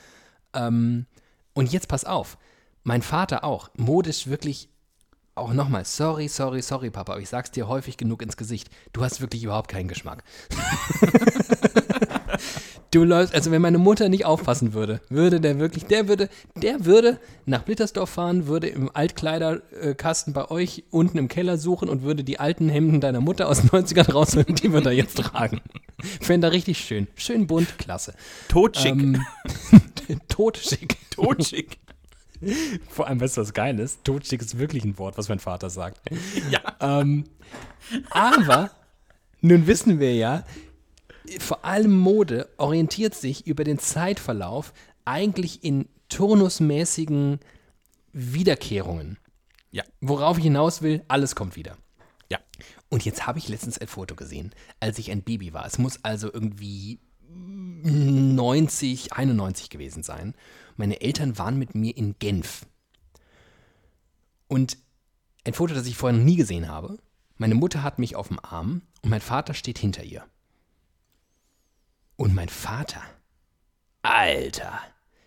[0.54, 1.06] Ähm,
[1.56, 2.36] und jetzt pass auf,
[2.84, 4.68] mein Vater auch, modisch wirklich
[5.34, 8.68] auch nochmal, sorry, sorry, sorry, Papa, aber ich sag's dir häufig genug ins Gesicht.
[8.92, 10.22] Du hast wirklich überhaupt keinen Geschmack.
[12.90, 16.84] Du läufst, also wenn meine Mutter nicht aufpassen würde, würde der wirklich, der würde, der
[16.84, 22.22] würde nach Blittersdorf fahren, würde im Altkleiderkasten bei euch unten im Keller suchen und würde
[22.22, 25.60] die alten Hemden deiner Mutter aus den 90ern rausholen, die wir da jetzt tragen.
[26.20, 27.08] Fände er richtig schön.
[27.16, 28.14] Schön bunt, klasse.
[28.48, 28.92] Totschick.
[28.92, 29.24] Ähm,
[30.28, 30.96] totschick.
[31.10, 31.78] Totschick.
[32.88, 34.04] Vor allem, weißt du, was geil ist?
[34.04, 36.00] Totschick ist wirklich ein Wort, was mein Vater sagt.
[36.50, 36.60] Ja.
[36.80, 37.24] Ähm,
[38.10, 38.70] aber
[39.40, 40.44] nun wissen wir ja,
[41.38, 44.72] vor allem Mode orientiert sich über den Zeitverlauf
[45.04, 47.40] eigentlich in turnusmäßigen
[48.12, 49.18] Wiederkehrungen.
[49.70, 49.84] Ja.
[50.00, 51.76] Worauf ich hinaus will, alles kommt wieder.
[52.30, 52.38] Ja.
[52.88, 55.66] Und jetzt habe ich letztens ein Foto gesehen, als ich ein Baby war.
[55.66, 60.34] Es muss also irgendwie 90, 91 gewesen sein.
[60.76, 62.66] Meine Eltern waren mit mir in Genf.
[64.48, 64.78] Und
[65.44, 66.98] ein Foto, das ich vorher noch nie gesehen habe.
[67.36, 70.24] Meine Mutter hat mich auf dem Arm und mein Vater steht hinter ihr.
[72.16, 73.02] Und mein Vater,
[74.02, 74.80] Alter,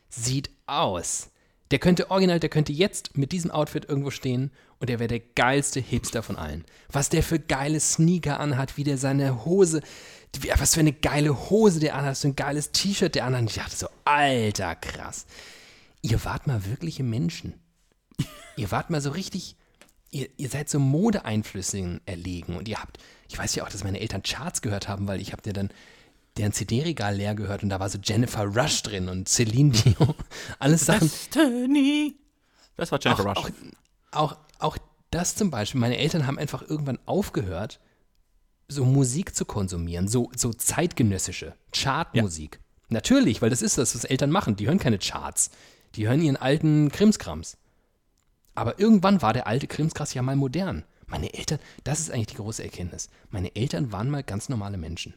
[0.10, 1.30] sieht aus.
[1.72, 5.20] Der könnte original, der könnte jetzt mit diesem Outfit irgendwo stehen und er wäre der
[5.20, 6.66] geilste Hipster von allen.
[6.92, 9.82] Was der für geile Sneaker anhat, wie der seine Hose,
[10.58, 13.50] was für eine geile Hose der anhat, so ein geiles T-Shirt der anhat.
[13.50, 15.28] Ich dachte so, alter, krass.
[16.02, 17.54] Ihr wart mal wirkliche Menschen.
[18.56, 19.56] Ihr wart mal so richtig,
[20.10, 24.00] ihr, ihr seid so Modeeinflüssen erlegen und ihr habt, ich weiß ja auch, dass meine
[24.00, 25.70] Eltern Charts gehört haben, weil ich habe dir dann
[26.40, 30.16] deren CD-Regal leer gehört und da war so Jennifer Rush drin und Celine Dion.
[30.60, 31.10] Alles Sachen.
[31.10, 32.16] Destiny.
[32.78, 33.54] Das war Jennifer Auch, Rush.
[34.12, 34.78] auch, auch, auch
[35.12, 37.80] das zum Beispiel, meine Eltern haben einfach irgendwann aufgehört,
[38.68, 42.60] so Musik zu konsumieren, so, so zeitgenössische Chartmusik.
[42.90, 44.56] Natürlich, weil das ist das, was Eltern machen.
[44.56, 45.52] Die hören keine Charts.
[45.96, 47.58] Die hören ihren alten Krimskrams.
[48.56, 50.86] Aber irgendwann war der alte Krimskrams ja mal modern.
[51.08, 53.10] Meine Eltern, das ist eigentlich die große Erkenntnis.
[53.30, 55.16] Meine Eltern waren mal ganz normale Menschen.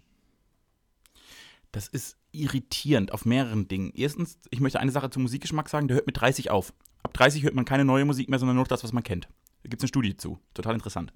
[1.72, 3.92] Das ist irritierend auf mehreren Dingen.
[3.94, 6.72] Erstens, ich möchte eine Sache zum Musikgeschmack sagen, der hört mit 30 auf.
[7.02, 9.24] Ab 30 hört man keine neue Musik mehr, sondern nur das, was man kennt.
[9.62, 10.38] Da gibt es eine Studie zu.
[10.54, 11.12] Total interessant.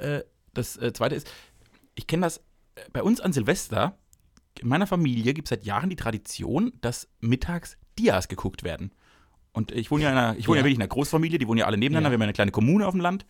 [0.00, 0.22] Äh,
[0.54, 1.30] das äh, zweite ist,
[1.94, 2.38] ich kenne das
[2.74, 3.98] äh, bei uns an Silvester.
[4.60, 8.92] In meiner Familie gibt es seit Jahren die Tradition, dass mittags Dias geguckt werden.
[9.52, 10.60] Und ich wohne ja in einer, ich wohne ja.
[10.60, 10.64] Ja.
[10.66, 12.10] wirklich in einer Großfamilie, die wohnen ja alle nebeneinander, Ja.
[12.12, 13.24] wir haben ja eine kleine Kommune auf dem Land.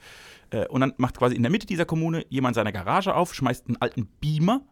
[0.68, 3.76] Und dann macht quasi in der Mitte dieser Kommune jemand seine Garage auf, schmeißt einen
[3.76, 4.62] alten Beamer,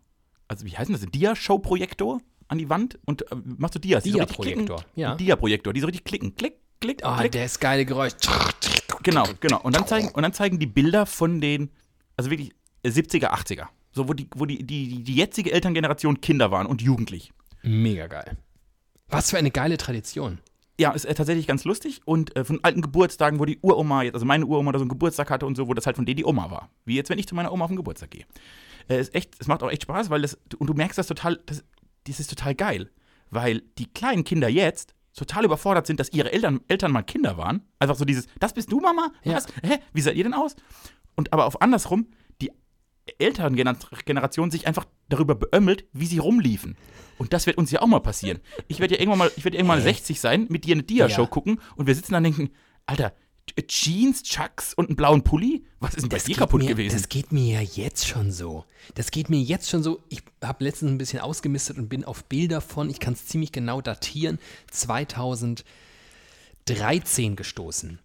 [0.48, 4.04] also wie heißt denn das, ein Dia-Show-Projektor an die Wand und äh, macht so Dias.
[4.04, 4.18] die so.
[4.18, 5.14] Dia-Projektor, ja.
[5.16, 6.34] Dia-Projektor, die so richtig klicken.
[6.36, 7.32] Klick, klick, Ah, klick.
[7.32, 8.12] der ist geile Geräusch.
[9.02, 9.60] Genau, genau.
[9.62, 11.70] Und dann zeigen, und dann zeigen die Bilder von den,
[12.16, 13.66] also wirklich äh, 70er, 80er.
[13.92, 17.32] So, wo die, wo die, die, die- die jetzige Elterngeneration Kinder waren und jugendlich.
[17.62, 18.36] Mega geil.
[19.08, 20.38] Was für eine geile Tradition.
[20.80, 22.00] Ja, ist äh, tatsächlich ganz lustig.
[22.04, 24.88] Und äh, von alten Geburtstagen, wo die Uroma jetzt, also meine Uroma da so einen
[24.88, 26.68] Geburtstag hatte und so, wo das halt von denen die Oma war.
[26.84, 28.24] Wie jetzt, wenn ich zu meiner Oma auf den Geburtstag gehe.
[28.88, 31.40] Äh, ist echt, es macht auch echt Spaß, weil das, und du merkst das total,
[31.46, 31.64] das,
[32.06, 32.90] das ist total geil.
[33.30, 37.62] Weil die kleinen Kinder jetzt total überfordert sind, dass ihre Eltern, Eltern mal Kinder waren.
[37.78, 39.12] Einfach so dieses, das bist du, Mama?
[39.22, 39.34] Ja.
[39.34, 39.46] Was?
[39.62, 39.78] Hä?
[39.92, 40.56] Wie seid ihr denn aus?
[41.16, 42.08] Und aber auf andersrum,
[42.40, 42.50] die
[43.18, 46.76] Elterngeneration sich einfach darüber beömmelt, wie sie rumliefen.
[47.18, 48.40] Und das wird uns ja auch mal passieren.
[48.68, 51.22] Ich werde ja irgendwann mal, ich werde irgendwann mal 60 sein, mit dir eine Dia-Show
[51.22, 51.28] Ja.
[51.28, 52.54] gucken und wir sitzen dann und denken,
[52.86, 53.12] Alter,
[53.66, 55.64] Jeans, Chucks und einen blauen Pulli?
[55.80, 56.96] Was ist denn bei dir kaputt mir, gewesen?
[56.96, 58.64] Das geht mir ja jetzt schon so.
[58.94, 60.02] Das geht mir jetzt schon so.
[60.08, 63.52] Ich habe letztens ein bisschen ausgemistet und bin auf Bilder von, ich kann es ziemlich
[63.52, 64.38] genau datieren,
[64.70, 65.64] 2013
[67.36, 68.00] gestoßen.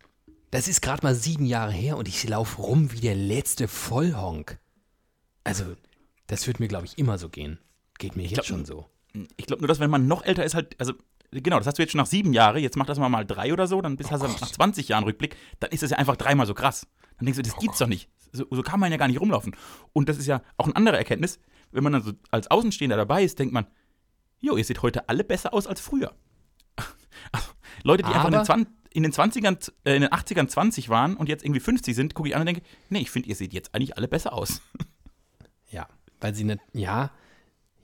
[0.51, 4.59] Das ist gerade mal sieben Jahre her und ich laufe rum wie der letzte Vollhonk.
[5.43, 5.75] Also,
[6.27, 7.59] das wird mir, glaube ich, immer so gehen.
[7.97, 8.85] Geht mir jetzt glaub, schon so.
[9.37, 10.93] Ich glaube nur, dass wenn man noch älter ist, halt, also
[11.31, 13.53] genau, das hast du jetzt schon nach sieben Jahren, jetzt mach das mal mal drei
[13.53, 16.15] oder so, dann bist hast du nach 20 Jahren Rückblick, dann ist das ja einfach
[16.15, 16.87] dreimal so krass.
[17.17, 18.09] Dann denkst du, das gibt's doch nicht.
[18.31, 19.55] So, so kann man ja gar nicht rumlaufen.
[19.93, 21.39] Und das ist ja auch eine andere Erkenntnis,
[21.71, 23.65] wenn man dann so als Außenstehender dabei ist, denkt man,
[24.39, 26.13] jo, ihr seht heute alle besser aus als früher.
[27.31, 27.49] Also,
[27.83, 30.87] Leute, die einfach in den, Aber- 20, in den 20ern, äh, in den 80ern 20
[30.89, 33.35] waren und jetzt irgendwie 50 sind, gucke ich an und denke, nee, ich finde, ihr
[33.35, 34.61] seht jetzt eigentlich alle besser aus.
[35.71, 35.87] Ja,
[36.21, 37.11] weil sie nicht, ja,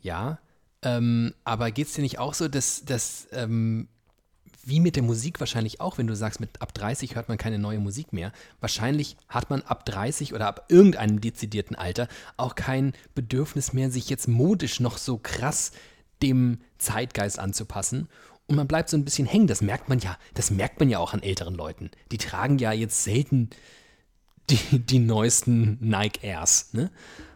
[0.01, 0.39] ja,
[0.85, 3.87] ähm, aber geht es dir nicht auch so, dass, dass ähm,
[4.63, 7.59] wie mit der Musik wahrscheinlich auch, wenn du sagst, mit ab 30 hört man keine
[7.59, 12.07] neue Musik mehr, wahrscheinlich hat man ab 30 oder ab irgendeinem dezidierten Alter
[12.37, 15.71] auch kein Bedürfnis mehr, sich jetzt modisch noch so krass
[16.21, 18.07] dem Zeitgeist anzupassen.
[18.47, 19.47] Und man bleibt so ein bisschen hängen.
[19.47, 21.89] Das merkt man ja, das merkt man ja auch an älteren Leuten.
[22.11, 23.49] Die tragen ja jetzt selten
[24.49, 26.91] die, die neuesten Nike Airs, ne?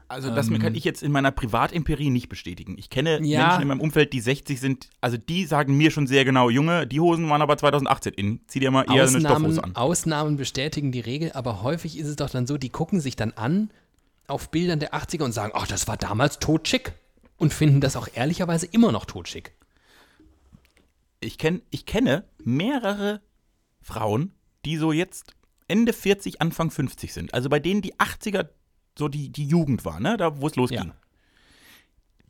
[0.09, 2.75] Also das kann ich jetzt in meiner Privatempirie nicht bestätigen.
[2.77, 3.41] Ich kenne Ja.
[3.47, 6.87] Menschen in meinem Umfeld, die 60 sind, also die sagen mir schon sehr genau, Junge,
[6.87, 8.41] die Hosen waren aber 2018 in.
[8.47, 9.21] Zieh dir mal eher eine Ausnahmen,
[9.53, 9.75] Stoffhose an.
[9.75, 13.31] Ausnahmen bestätigen die Regel, aber häufig ist es doch dann so, die gucken sich dann
[13.33, 13.69] an
[14.27, 16.93] auf Bildern der 80er und sagen, ach, das war damals totschick.
[17.37, 19.53] und finden das auch ehrlicherweise immer noch totschick.
[21.21, 23.21] Ich, kenn, ich kenne mehrere
[23.81, 24.33] Frauen,
[24.65, 25.33] die so jetzt
[25.67, 27.33] Ende 40, Anfang 50 sind.
[27.33, 28.47] Also bei denen die 80er
[28.99, 30.15] so die, die Jugend war, ne?
[30.17, 30.89] Da, wo es losging.
[30.89, 30.95] Ja.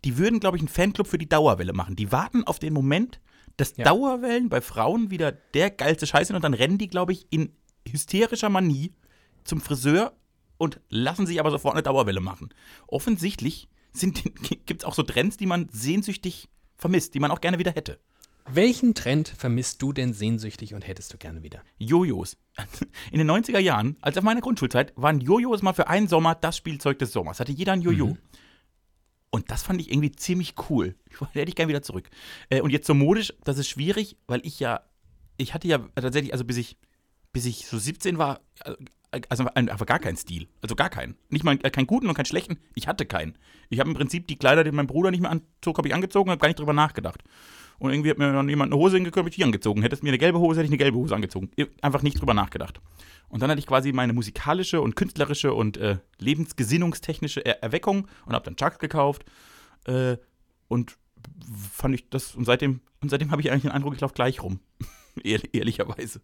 [0.06, 1.98] Die würden, glaube ich, einen Fanclub für die Dauerwelle machen.
[1.98, 3.20] Die warten auf den Moment,
[3.58, 3.84] dass Ja.
[3.84, 7.52] Dauerwellen bei Frauen wieder der geilste Scheiß sind und dann rennen die, glaube ich, in
[7.86, 8.94] hysterischer Manie
[9.44, 10.14] zum Friseur
[10.58, 12.50] und lassen sich aber sofort eine Dauerwelle machen.
[12.88, 13.68] Offensichtlich
[14.66, 16.48] gibt es auch so Trends, die man sehnsüchtig
[16.78, 18.00] vermisst, die man auch gerne wieder hätte.
[18.52, 21.62] Welchen Trend vermisst du denn sehnsüchtig und hättest du gerne wieder?
[21.78, 22.38] Jojos.
[23.12, 26.58] In den 90er Jahren, als auf meiner Grundschulzeit, waren Jojos mal für einen Sommer das
[26.58, 27.40] Spielzeug des Sommers.
[27.40, 28.18] Hatte jeder ein Jojo.
[29.32, 30.96] Und das fand ich irgendwie ziemlich cool.
[31.20, 32.10] Da hätte ich gerne wieder zurück.
[32.50, 34.82] Äh, und jetzt so modisch, das ist schwierig, weil ich ja,
[35.38, 36.78] ich hatte ja tatsächlich, also bis ich,
[37.32, 38.74] bis ich so 17 war, äh,
[39.30, 40.48] also einfach gar keinen Stil.
[40.62, 41.16] Also gar keinen.
[41.30, 42.60] Nicht mal äh, keinen guten und keinen schlechten.
[42.76, 43.38] Ich hatte keinen.
[43.70, 46.30] Ich habe im Prinzip die Kleider, die mein Bruder nicht mehr anzog, habe ich angezogen
[46.30, 47.24] und habe gar nicht drüber nachgedacht.
[47.80, 49.82] Und irgendwie hat mir dann jemand eine Hose hingekümmert, habe ich die angezogen.
[49.82, 51.50] Hätte es mir eine gelbe Hose, hätte ich eine gelbe Hose angezogen.
[51.82, 52.82] Einfach nicht drüber nachgedacht.
[53.30, 58.34] Und dann hatte ich quasi meine musikalische und künstlerische und äh, lebensgesinnungstechnische er Erweckung und
[58.34, 59.24] habe dann Chucks gekauft.
[59.86, 60.18] Äh,
[60.68, 60.98] und
[61.74, 64.44] fand ich das, und seitdem, und seitdem habe ich eigentlich den Eindruck, ich laufe gleich
[64.44, 64.60] rum.
[65.24, 66.22] Ehr ehrlicherweise.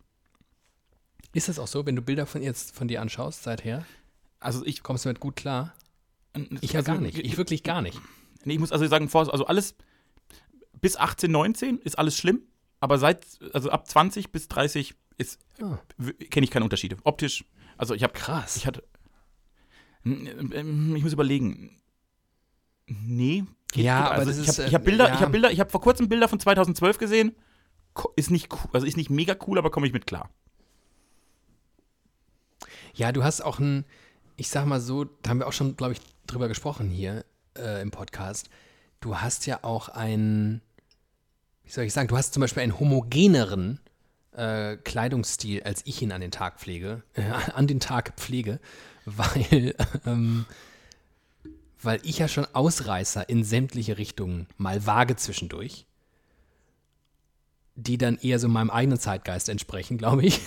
[1.34, 3.86] Ist das auch so, wenn du Bilder von jetzt von dir anschaust, seither?
[4.40, 5.74] Also ich Kommst du damit gut klar?
[6.62, 7.18] Ich ja also, gar nicht.
[7.18, 8.00] Ich wirklich gar nicht.
[8.44, 9.76] Nee, ich muss also sagen, also alles
[10.82, 12.42] bis 18, 19 ist alles schlimm,
[12.80, 15.78] aber seit, also ab 20 bis 30 ist, Ah.
[16.30, 16.98] kenne ich keine Unterschiede.
[17.04, 17.46] Optisch,
[17.78, 18.58] also ich habe Krass.
[18.58, 18.84] Ich hatte.
[20.04, 21.78] Ich muss überlegen.
[22.88, 23.44] Nee.
[23.72, 24.06] geht- Ja, geht.
[24.12, 25.16] aber also das ich habe äh, hab Bilder, ja.
[25.16, 27.36] ich habe Bilder, ich habe vor kurzem Bilder von 2012 gesehen.
[28.18, 30.30] Ist nicht cool, also ist nicht mega cool, aber komme ich mit klar.
[32.94, 33.86] Ja, du hast auch ein,
[34.36, 37.26] ich sag mal so, da haben wir auch schon, glaube ich, drüber gesprochen hier
[37.58, 38.50] äh, im Podcast.
[39.06, 40.64] Du hast ja auch einen,
[41.64, 43.80] wie soll ich sagen, du hast zum Beispiel einen homogeneren
[44.32, 47.22] äh, Kleidungsstil, als ich ihn an den Tag pflege, äh,
[47.54, 48.60] an den Tag pflege,
[49.06, 49.76] weil,
[50.08, 50.48] ähm,
[51.84, 55.86] weil ich ja schon Ausreißer in sämtliche Richtungen mal wage zwischendurch,
[57.76, 60.42] die dann eher so meinem eigenen Zeitgeist entsprechen, glaube ich.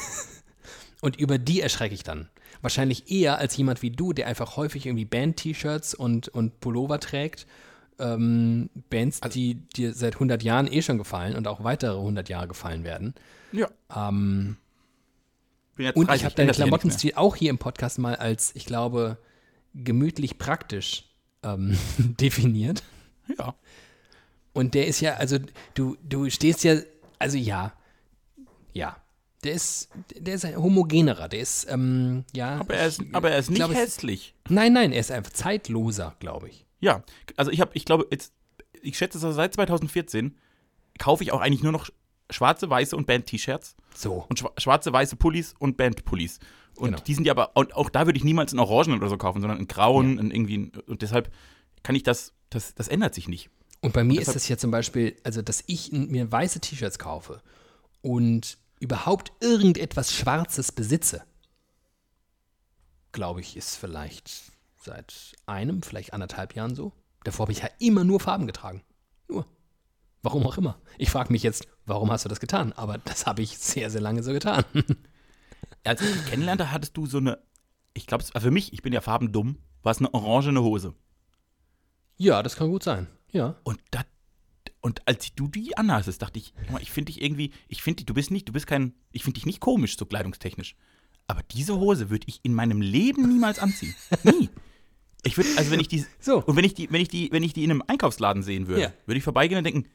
[1.00, 2.28] Und über die erschrecke ich dann.
[2.60, 7.46] Wahrscheinlich eher als jemand wie du, der einfach häufig irgendwie Band-T-Shirts und, und Pullover trägt.
[8.00, 12.46] Ähm, Bands, die dir seit 100 Jahren eh schon gefallen und auch weitere 100 Jahre
[12.48, 13.14] gefallen werden.
[13.52, 13.68] Ja.
[13.94, 14.56] Ähm,
[15.94, 16.52] und 30, ich habe deinen.
[16.52, 19.18] Klamottenstil auch hier im Podcast mal als, ich glaube,
[19.74, 21.04] gemütlich praktisch
[21.42, 22.82] ähm, definiert.
[23.38, 23.54] Ja.
[24.52, 25.38] Und der ist ja, also
[25.74, 26.76] du, du stehst ja,
[27.18, 27.72] also ja,
[28.72, 28.96] ja.
[29.44, 32.56] Der ist, der ist ein homogenerer, der ist, ähm, ja.
[32.58, 34.34] Aber er ist, aber er ist ich nicht glaube, es- hässlich.
[34.48, 36.64] Nein, nein, er ist einfach zeitloser, glaube ich.
[36.80, 37.02] Ja.
[37.36, 38.32] Also ich habe, ich glaube, jetzt,
[38.82, 40.36] ich schätze, seit 2014
[40.98, 41.88] kaufe ich auch eigentlich nur noch
[42.30, 43.74] schwarze, weiße und Band-T-Shirts.
[43.94, 44.24] So.
[44.28, 46.38] und schwa- schwarze, weiße Pullis und Bandpullis.
[46.76, 47.02] Und Genau.
[47.02, 49.40] die sind ja aber, und auch da würde ich niemals in Orangen oder so kaufen,
[49.40, 51.32] sondern in Grauen, in irgendwie, in, und deshalb
[51.82, 53.50] kann ich das, das, das ändert sich nicht.
[53.80, 56.98] Und bei mir deshalb- ist das ja zum Beispiel, also dass ich mir weiße T-Shirts
[57.00, 57.42] kaufe
[58.02, 61.24] und überhaupt irgendetwas Schwarzes besitze,
[63.12, 64.52] glaube ich, ist vielleicht
[64.88, 66.92] seit einem, vielleicht anderthalb Jahren so.
[67.24, 68.82] Davor habe ich ja immer nur Farben getragen.
[69.28, 69.46] Nur.
[70.22, 70.80] Warum auch immer.
[70.96, 72.72] Ich frage mich jetzt, warum hast du das getan?
[72.72, 74.64] Aber das habe ich sehr, sehr lange so getan.
[75.84, 77.38] Als ich dich kennenlernte, hattest du so eine,
[77.94, 80.94] ich glaube, für mich, ich bin ja farbendumm, war es eine orangene Hose.
[82.16, 83.06] ja, das kann gut sein.
[83.30, 83.56] Ja.
[83.62, 84.04] Und das,
[84.80, 88.14] und als du die anhastest, dachte ich, ich finde dich irgendwie, ich finde dich, du
[88.14, 90.76] bist nicht, du bist kein, ich finde dich nicht komisch, so kleidungstechnisch.
[91.26, 93.94] Aber diese Hose würde ich in meinem Leben niemals anziehen.
[94.24, 94.48] Nie.
[95.24, 96.42] Ich würde, also wenn ich die, So.
[96.44, 98.82] und wenn ich die, wenn ich die, wenn ich die in einem Einkaufsladen sehen würde,
[98.82, 98.92] Ja.
[99.06, 99.86] würde ich vorbeigehen und denken,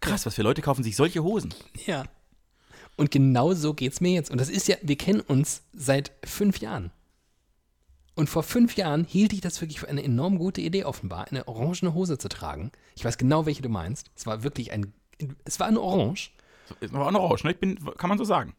[0.00, 1.52] krass, was für Leute kaufen sich solche Hosen.
[1.86, 2.04] Ja.
[2.96, 4.30] Und genau so geht es mir jetzt.
[4.30, 6.90] Und das ist ja, wir kennen uns seit fünf Jahren.
[8.14, 11.46] Und vor fünf Jahren hielt ich das wirklich für eine enorm gute Idee, offenbar, eine
[11.46, 12.72] orangene Hose zu tragen.
[12.96, 14.10] Ich weiß genau, welche du meinst.
[14.16, 14.92] Es war wirklich ein,
[15.44, 16.30] es war eine Orange.
[16.92, 17.52] Aber auch noch orange, ne?
[17.52, 18.54] Ich bin, kann man so sagen.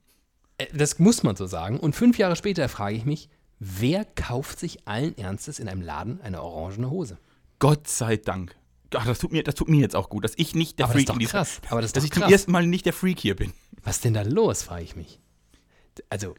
[0.57, 1.77] Äh, Das muss man so sagen.
[1.79, 3.29] Und fünf Jahre später frage ich mich,
[3.59, 7.17] wer kauft sich allen Ernstes in einem Laden eine orangene Hose?
[7.59, 8.55] Gott sei Dank.
[8.95, 10.93] Ach, das tut mir, das tut mir jetzt auch gut, dass ich nicht der Aber
[10.93, 11.61] das ist Freak doch in dieser, krass.
[11.69, 12.31] Aber das ist dass ich zum krass.
[12.31, 13.53] ersten Mal nicht der Freak hier bin.
[13.83, 15.19] Was ist denn da los, frage ich mich.
[16.09, 16.35] Also,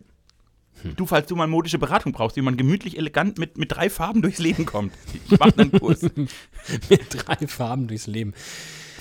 [0.96, 4.22] Du, falls du mal modische Beratung brauchst, wie man gemütlich elegant mit, mit drei Farben
[4.22, 4.94] durchs Leben kommt.
[5.12, 6.00] Ich mache einen Kurs.
[6.88, 8.32] mit drei Farben durchs Leben.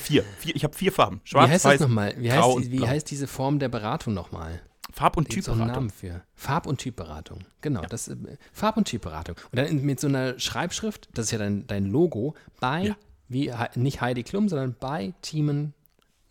[0.01, 0.26] Vier.
[0.39, 1.22] vier ich habe vier Farben.
[1.24, 2.15] Schwarz, wie heißt weiß, das nochmal?
[2.17, 4.61] Wie, heißt, wie heißt diese Form der Beratung nochmal?
[4.92, 5.76] Farb- und Gibt so Typberatung.
[5.76, 6.22] Namen für.
[6.36, 7.40] Farb- und Typberatung.
[7.62, 8.16] Genau, das äh,
[8.52, 9.36] Farb- und Typberatung.
[9.52, 12.98] Und dann mit so einer Schreibschrift, das ist ja dein, dein Logo, bei Ja.
[13.32, 15.76] Wie nicht Heidi Klum, sondern bei Teamen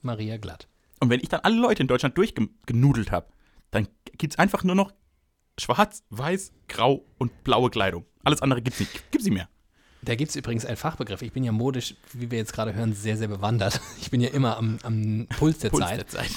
[0.02, 0.66] Maria Glatt.
[0.98, 3.28] Und wenn ich dann alle Leute in Deutschland durchgenudelt habe,
[3.70, 3.86] dann
[4.16, 4.92] gibt es einfach nur noch
[5.58, 8.04] schwarz, weiß, grau und blaue Kleidung.
[8.24, 9.04] Alles andere gibt es nicht.
[9.12, 9.48] Gib sie mir.
[10.02, 11.22] Da gibt es übrigens einen Fachbegriff.
[11.22, 13.80] Ich bin ja modisch, wie wir jetzt gerade hören, sehr, sehr bewandert.
[14.00, 15.98] Ich bin ja immer am, am Puls, der, Puls Zeit.
[15.98, 16.30] der Zeit.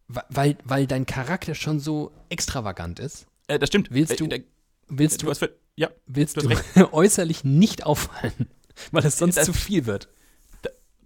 [0.09, 3.91] weil, weil dein Charakter schon so extravagant ist, Äh, das stimmt.
[3.93, 4.45] Willst Äh, du-
[4.89, 6.43] willst du du, hast für, ja, willst du
[6.93, 8.47] äußerlich nicht auffallen,
[8.91, 10.09] weil es sonst Das- zu viel wird.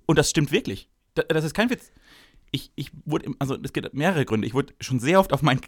[0.07, 0.89] Und das stimmt wirklich.
[1.15, 1.91] Da- Das ist kein Witz.
[2.53, 4.47] Ich, ich wurde, also es gibt mehrere Gründe.
[4.47, 5.61] Ich wurde schon sehr oft auf, mein,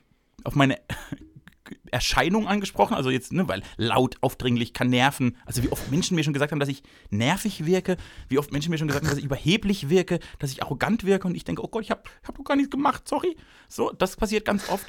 [0.45, 0.79] auf meine
[1.91, 2.95] Erscheinung angesprochen.
[2.95, 5.37] Also jetzt, ne, weil laut, aufdringlich, kann nerven.
[5.45, 7.97] Also wie oft Menschen mir schon gesagt haben, dass ich nervig wirke.
[8.29, 11.27] Wie oft Menschen mir schon gesagt haben, dass ich überheblich wirke, dass ich arrogant wirke.
[11.27, 13.37] Und ich denke, oh Gott, ich habe hab doch gar nichts gemacht, sorry.
[13.69, 14.87] So, das passiert ganz oft.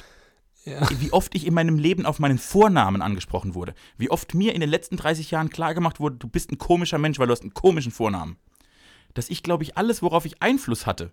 [0.64, 0.86] Ja.
[0.98, 3.74] Wie oft ich in meinem Leben auf meinen Vornamen angesprochen wurde.
[3.96, 7.18] Wie oft mir in den letzten 30 Jahren klargemacht wurde, du bist ein komischer Mensch,
[7.18, 8.36] weil du hast einen komischen Vornamen
[9.14, 11.12] dass ich, glaube ich, alles, worauf ich Einfluss hatte,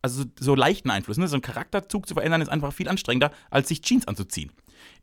[0.00, 3.32] also so, so leichten Einfluss, ne, so einen Charakterzug zu verändern, ist einfach viel anstrengender,
[3.50, 4.52] als sich Jeans anzuziehen.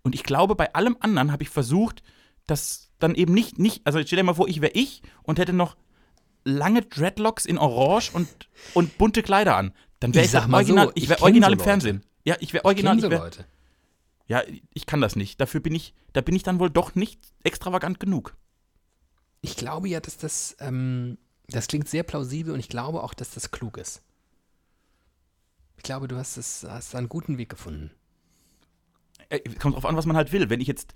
[0.04, 2.04] Und ich glaube, bei allem anderen habe ich versucht,
[2.48, 5.54] das dann eben nicht, nicht, also stell dir mal vor, ich wäre ich und hätte
[5.54, 5.78] noch
[6.44, 8.28] lange Dreadlocks in Orange und,
[8.74, 9.74] und bunte Kleider an.
[10.00, 11.60] Dann wäre Ich ich, sag mal so, original, ich ich wäre kenn original so im.
[11.60, 12.06] Fernsehen.
[12.26, 13.00] Ja, ich wäre original.
[13.00, 13.46] so Ich wär, Leute.
[14.30, 15.42] Ja, ich kann das nicht.
[15.42, 18.36] Dafür bin ich, da bin ich dann wohl doch nicht extravagant genug.
[19.42, 21.18] Ich glaube ja, dass das, ähm,
[21.48, 24.02] das klingt sehr plausibel und ich glaube auch, dass das klug ist.
[25.78, 27.92] Ich glaube, du hast, das, hast einen guten Weg gefunden.
[29.30, 30.50] äh, kommt drauf an, was man halt will.
[30.50, 30.94] Wenn ich jetzt,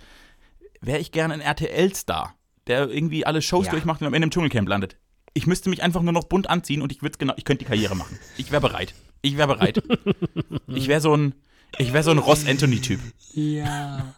[0.81, 2.35] wäre ich gerne ein RTL-Star,
[2.67, 3.71] der irgendwie alle Shows Ja.
[3.71, 4.97] durchmacht und am Ende im Dschungelcamp landet.
[5.33, 7.69] Ich müsste mich einfach nur noch bunt anziehen und ich würde genau, ich könnte die
[7.69, 8.19] Karriere machen.
[8.37, 8.93] Ich wäre bereit.
[9.23, 9.81] Ich wäre bereit.
[10.67, 11.33] ich wäre so ein,
[11.77, 12.99] ich wäre so ein Ross Anthony-Typ.
[13.33, 14.13] Ja.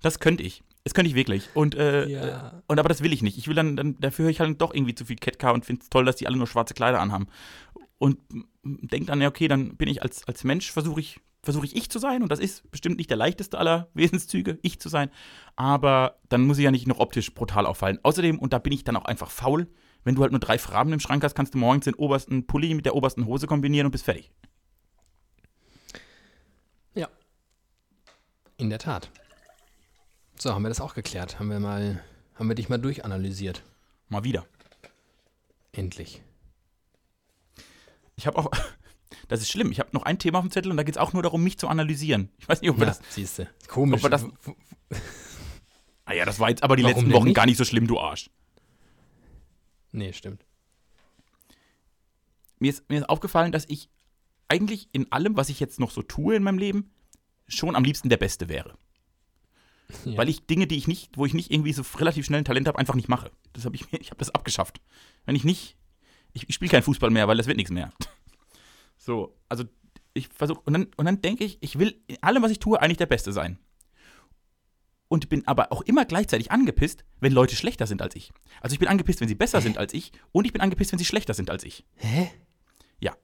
[0.00, 0.62] Das könnte ich.
[0.84, 1.48] Das könnte ich wirklich.
[1.54, 2.48] Und, äh, Ja.
[2.48, 3.38] äh, und aber das will ich nicht.
[3.38, 5.82] Ich will dann, dann dafür höre ich halt doch irgendwie zu viel Catcar und finde
[5.82, 7.28] es toll, dass die alle nur schwarze Kleider anhaben.
[7.98, 8.18] Und
[8.64, 11.88] denke dann, ja, okay, dann bin ich als, als Mensch, versuche ich, versuche ich ich
[11.88, 12.22] zu sein.
[12.22, 15.10] Und das ist bestimmt nicht der leichteste aller Wesenszüge, ich zu sein.
[15.54, 18.00] Aber dann muss ich ja nicht noch optisch brutal auffallen.
[18.02, 19.68] Außerdem, und da bin ich dann auch einfach faul,
[20.04, 22.74] wenn du halt nur drei Farben im Schrank hast, kannst du morgens den obersten Pulli
[22.74, 24.32] mit der obersten Hose kombinieren und bist fertig.
[26.94, 27.08] Ja.
[28.56, 29.10] In der Tat.
[30.38, 31.38] So, haben wir das auch geklärt.
[31.38, 32.02] Haben wir mal,
[32.34, 33.62] haben wir dich mal durchanalysiert.
[34.08, 34.46] Mal wieder.
[35.72, 36.22] Endlich.
[38.16, 38.50] Ich habe auch,
[39.28, 41.00] das ist schlimm, ich habe noch ein Thema auf dem Zettel und da geht es
[41.00, 42.28] auch nur darum, mich zu analysieren.
[42.38, 43.48] Ich weiß nicht, ob wir das siehst du.
[43.68, 44.04] Komisch.
[44.04, 44.26] Ob das-
[46.04, 47.36] Ah ja, das war jetzt aber die Warum letzten Wochen nicht?
[47.36, 48.28] gar nicht so schlimm, du Arsch.
[49.92, 50.44] nee, stimmt.
[52.58, 53.88] Mir ist, mir ist aufgefallen, dass ich
[54.48, 56.90] eigentlich in allem, was ich jetzt noch so tue in meinem Leben,
[57.48, 58.76] schon am liebsten der Beste wäre.
[60.04, 60.16] Ja.
[60.16, 62.66] Weil ich Dinge, die ich nicht, wo ich nicht irgendwie so relativ schnell ein Talent
[62.68, 63.30] habe, einfach nicht mache.
[63.52, 64.80] Das habe ich mir, ich habe das abgeschafft.
[65.26, 65.76] Wenn ich nicht,
[66.32, 67.92] ich, ich spiele keinen Fußball mehr, weil das wird nichts mehr.
[69.04, 69.64] So, also
[70.14, 72.80] ich versuche, und dann, und dann denke ich, ich will in allem, was ich tue,
[72.80, 73.58] eigentlich der Beste sein.
[75.08, 78.32] Und bin aber auch immer gleichzeitig angepisst, wenn Leute schlechter sind als ich.
[78.60, 81.00] Also ich bin angepisst, wenn sie besser sind als ich und ich bin angepisst, wenn
[81.00, 81.84] sie schlechter sind als ich.
[81.96, 82.30] Hä?
[83.00, 83.16] Ja.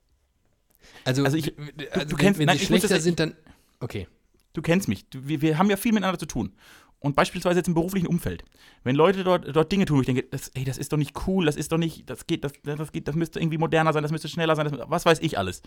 [1.04, 3.36] Also, Also ich- also du wenn, kennst- wenn nein, sie muss das- schlechter sind, dann.
[3.81, 4.09] Okay.
[4.53, 5.09] Du kennst mich.
[5.09, 6.55] Du, wir, wir haben ja viel miteinander zu tun.
[7.01, 8.45] Und beispielsweise jetzt im beruflichen Umfeld.
[8.83, 11.14] Wenn Leute dort, dort Dinge tun, wo ich denke, das, ey, das ist doch nicht
[11.26, 14.03] cool, das ist doch nicht, das geht, das, das geht, das müsste irgendwie moderner sein,
[14.03, 15.62] das müsste schneller sein, das, was weiß ich alles.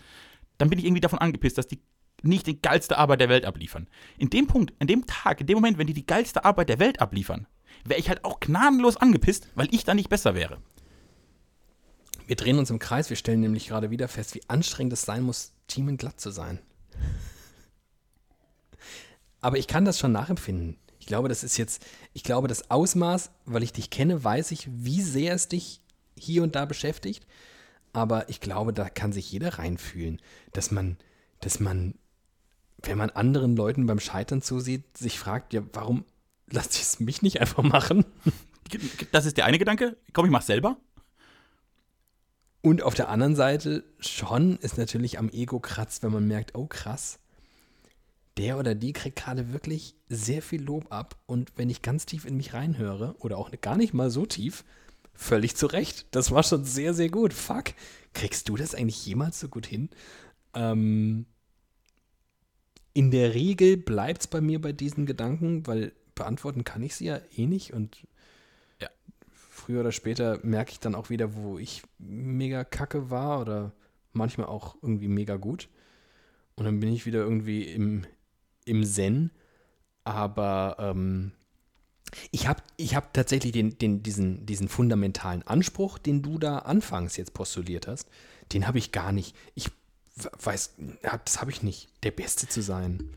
[0.58, 1.80] Dann bin ich irgendwie davon angepisst, dass die
[2.22, 3.88] nicht die geilste Arbeit der Welt abliefern.
[4.18, 6.78] In dem Punkt, in dem Tag, in dem Moment, wenn die die geilste Arbeit der
[6.78, 7.46] Welt abliefern,
[7.84, 10.58] wäre ich halt auch gnadenlos angepisst, weil ich dann nicht besser wäre.
[12.26, 13.10] Wir drehen uns im Kreis.
[13.10, 16.60] Wir stellen nämlich gerade wieder fest, wie anstrengend es sein muss, Teamen glatt zu sein.
[19.42, 20.78] Aber ich kann das schon nachempfinden.
[20.98, 24.68] Ich glaube, das ist jetzt, ich glaube, das Ausmaß, weil ich dich kenne, weiß ich,
[24.70, 25.80] wie sehr es dich
[26.16, 27.26] hier und da beschäftigt.
[27.92, 30.22] Aber ich glaube, da kann sich jeder reinfühlen,
[30.52, 30.96] dass man,
[31.40, 31.96] dass man,
[32.82, 36.04] wenn man anderen Leuten beim Scheitern zusieht, sich fragt, ja, warum
[36.48, 38.04] lasse ich es mich nicht einfach machen?
[39.10, 39.96] Das ist der eine Gedanke.
[40.12, 40.76] Komm, ich mach's selber.
[42.62, 46.66] Und auf der anderen Seite schon ist natürlich am Ego kratzt, wenn man merkt, oh
[46.66, 47.18] krass,
[48.38, 51.16] der oder die kriegt gerade wirklich sehr viel Lob ab.
[51.26, 54.64] Und wenn ich ganz tief in mich reinhöre, oder auch gar nicht mal so tief,
[55.14, 56.06] völlig zu Recht.
[56.10, 57.32] Das war schon sehr, sehr gut.
[57.32, 57.74] Fuck.
[58.14, 59.90] Kriegst du das eigentlich jemals so gut hin?
[60.54, 61.26] Ähm,
[62.94, 67.06] in der Regel bleibt es bei mir bei diesen Gedanken, weil beantworten kann ich sie
[67.06, 68.06] ja eh nicht und
[68.80, 68.88] Ja.
[69.30, 73.72] früher oder später merke ich dann auch wieder, wo ich mega kacke war oder
[74.12, 75.68] manchmal auch irgendwie mega gut.
[76.54, 78.04] Und dann bin ich wieder irgendwie im,
[78.64, 79.30] im Zen.
[80.04, 81.32] Aber ähm,
[82.30, 87.16] ich habe ich hab tatsächlich den, den, diesen, diesen fundamentalen Anspruch, den du da anfangs
[87.16, 88.08] jetzt postuliert hast,
[88.52, 89.36] den habe ich gar nicht.
[89.54, 89.70] Ich
[90.42, 90.74] weiß,
[91.24, 93.10] das habe ich nicht, der Beste zu sein.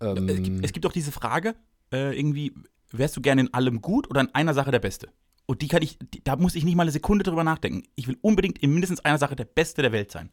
[0.00, 1.54] Ähm, Es gibt, es gibt auch diese Frage,
[1.92, 2.54] äh, irgendwie,
[2.92, 5.08] wärst du gerne in allem gut oder in einer Sache der Beste?
[5.46, 7.84] Und die kann ich, die, da muss ich nicht mal eine Sekunde drüber nachdenken.
[7.94, 10.30] Ich will unbedingt in mindestens einer Sache der Beste der Welt sein.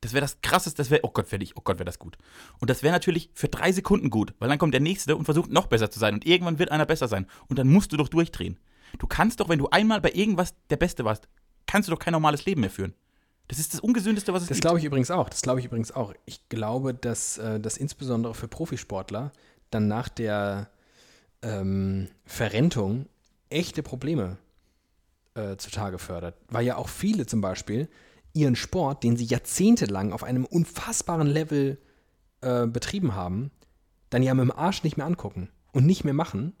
[0.00, 2.16] Das wäre das krasseste, das wäre, oh Gott, werde ich, oh Gott, wäre das gut.
[2.60, 5.50] Und das wäre natürlich für drei Sekunden gut, weil dann kommt der Nächste und versucht
[5.50, 7.26] noch besser zu sein und irgendwann wird einer besser sein.
[7.48, 8.58] Und dann musst du doch durchdrehen.
[8.98, 11.28] Du kannst doch, wenn du einmal bei irgendwas der Beste warst,
[11.66, 12.94] kannst du doch kein normales Leben mehr führen.
[13.48, 14.62] Das ist das Ungesündeste, was es Das gibt.
[14.62, 15.28] glaube ich übrigens auch.
[15.28, 16.14] Das glaube ich übrigens auch.
[16.26, 19.32] Ich glaube, dass äh, das insbesondere für Profisportler
[19.70, 20.70] dann nach der
[21.42, 23.06] ähm, Verrentung
[23.50, 24.38] echte Probleme
[25.34, 26.36] äh, zutage fördert.
[26.48, 27.88] Weil ja auch viele zum Beispiel
[28.32, 31.78] ihren Sport, den sie jahrzehntelang auf einem unfassbaren Level
[32.40, 33.50] äh, betrieben haben,
[34.10, 36.54] dann ja mit dem Arsch nicht mehr angucken und nicht mehr machen,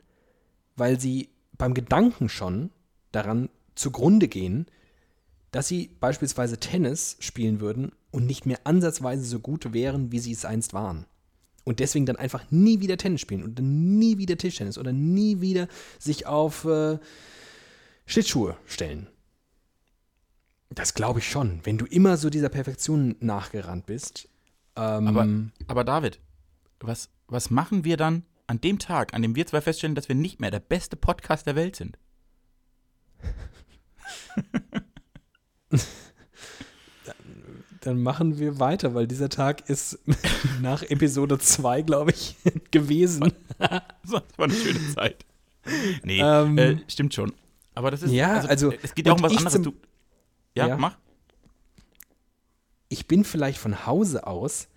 [0.76, 2.70] weil sie beim Gedanken schon
[3.12, 4.66] daran zugrunde gehen,
[5.50, 10.32] dass sie beispielsweise Tennis spielen würden und nicht mehr ansatzweise so gut wären, wie sie
[10.32, 11.06] es einst waren.
[11.64, 15.68] Und deswegen dann einfach nie wieder Tennis spielen dann nie wieder Tischtennis oder nie wieder
[15.98, 16.98] sich auf äh,
[18.06, 19.06] Schlittschuhe stellen.
[20.70, 21.60] Das glaube ich schon.
[21.64, 24.28] Wenn du immer so dieser Perfektion nachgerannt bist.
[24.76, 25.26] Ähm, Aber,
[25.66, 26.20] aber David,
[26.80, 30.14] was, was machen wir dann an dem Tag, an dem wir zwei feststellen, dass wir
[30.16, 31.98] nicht mehr der beste Podcast der Welt sind?
[37.80, 39.98] dann machen wir weiter, weil dieser Tag ist
[40.60, 42.36] nach Episode 2, glaube ich,
[42.70, 43.32] gewesen.
[43.58, 45.24] Das war eine schöne Zeit.
[46.02, 47.32] Nee, Ähm, äh, stimmt schon.
[47.74, 48.10] Aber das ist.
[48.12, 49.52] Ja, also, Es geht ja auch um was anderes.
[49.54, 49.72] zum- Du,
[50.58, 50.76] ja, Ja.
[50.76, 50.96] mach.
[52.88, 54.68] ich bin vielleicht von Hause aus,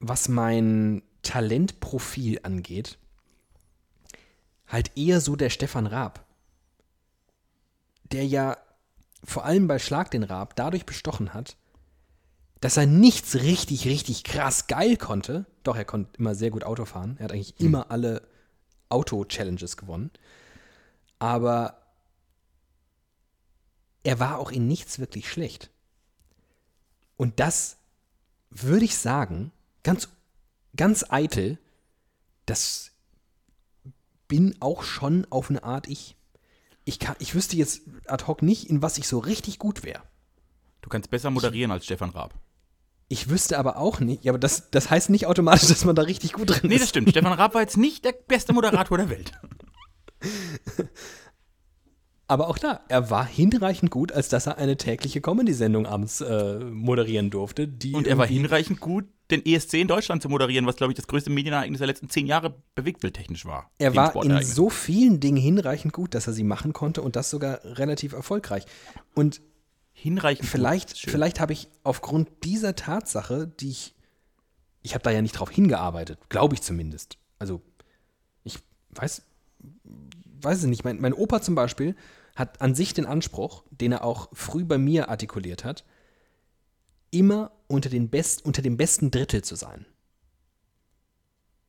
[0.00, 2.98] was mein Talentprofil angeht,
[4.66, 6.24] halt eher so der Stefan Raab.
[8.12, 8.56] Der ja
[9.24, 11.56] vor allem bei Schlag den Raab dadurch bestochen hat,
[12.60, 15.46] dass er nichts richtig, richtig krass geil konnte.
[15.62, 17.16] Doch, er konnte immer sehr gut Auto fahren.
[17.18, 18.22] Er hat eigentlich immer alle
[18.88, 20.10] Auto-Challenges gewonnen.
[21.18, 21.82] Aber
[24.08, 25.68] er war auch in nichts wirklich schlecht.
[27.18, 27.76] Und das
[28.48, 29.52] würde ich sagen,
[29.82, 30.08] ganz,
[30.74, 31.58] ganz eitel,
[32.46, 32.92] das
[34.26, 36.16] bin auch schon auf eine Art ich.
[36.86, 40.02] Ich, kann, ich wüsste jetzt ad hoc nicht, in was ich so richtig gut wäre.
[40.80, 42.32] Du kannst besser moderieren als Stefan Raab.
[43.08, 46.02] Ich wüsste aber auch nicht, ja, aber das, das heißt nicht automatisch, dass man da
[46.02, 46.80] richtig gut drin Nee, ist.
[46.80, 47.10] das stimmt.
[47.10, 49.32] Stefan Raab war jetzt nicht der beste Moderator der Welt.
[52.30, 56.58] Aber auch da, er war hinreichend gut, als dass er eine tägliche Comedy-Sendung abends äh,
[56.58, 57.66] moderieren durfte.
[57.66, 60.96] Die Und er war hinreichend gut, den ESC in Deutschland zu moderieren, was, glaube ich,
[60.96, 63.70] das größte Medienereignis der letzten zehn Jahre bewegtbildtechnisch war.
[63.78, 67.30] Er war in so vielen Dingen hinreichend gut, dass er sie machen konnte und das
[67.30, 68.66] sogar relativ erfolgreich.
[69.14, 69.40] Und
[69.94, 70.50] hinreichend gut.
[70.50, 73.94] vielleicht, vielleicht habe ich aufgrund dieser Tatsache, die ich,
[74.82, 77.16] ich habe da ja nicht drauf hingearbeitet, glaube ich zumindest.
[77.38, 77.62] Also
[78.44, 78.58] ich
[78.90, 79.22] weiß,
[80.42, 80.84] weiß es nicht.
[80.84, 81.96] Mein, mein Opa zum Beispiel
[82.38, 85.84] hat an sich den Anspruch, den er auch früh bei mir artikuliert hat,
[87.10, 89.86] immer unter, den Best, unter dem besten Drittel zu sein.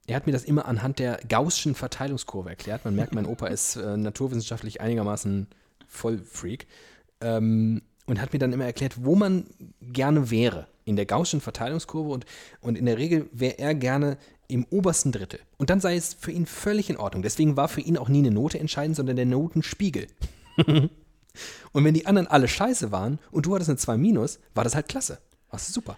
[0.08, 2.86] Er hat mir das immer anhand der Gaußschen Verteilungskurve erklärt.
[2.86, 5.48] Man merkt, mein Opa ist äh, naturwissenschaftlich einigermaßen
[5.88, 6.68] Vollfreak.
[7.22, 9.46] Ähm, und hat mir dann immer erklärt, wo man
[9.82, 12.26] gerne wäre in der Gaußschen Verteilungskurve und,
[12.60, 14.18] und in der Regel wäre er gerne
[14.48, 15.40] im obersten Drittel.
[15.58, 17.22] Und dann sei es für ihn völlig in Ordnung.
[17.22, 20.08] Deswegen war für ihn auch nie eine Note entscheidend, sondern der Notenspiegel.
[21.72, 24.76] und wenn die anderen alle scheiße waren und du hattest eine 2 minus, war das
[24.76, 25.20] halt klasse.
[25.50, 25.98] Warst du super.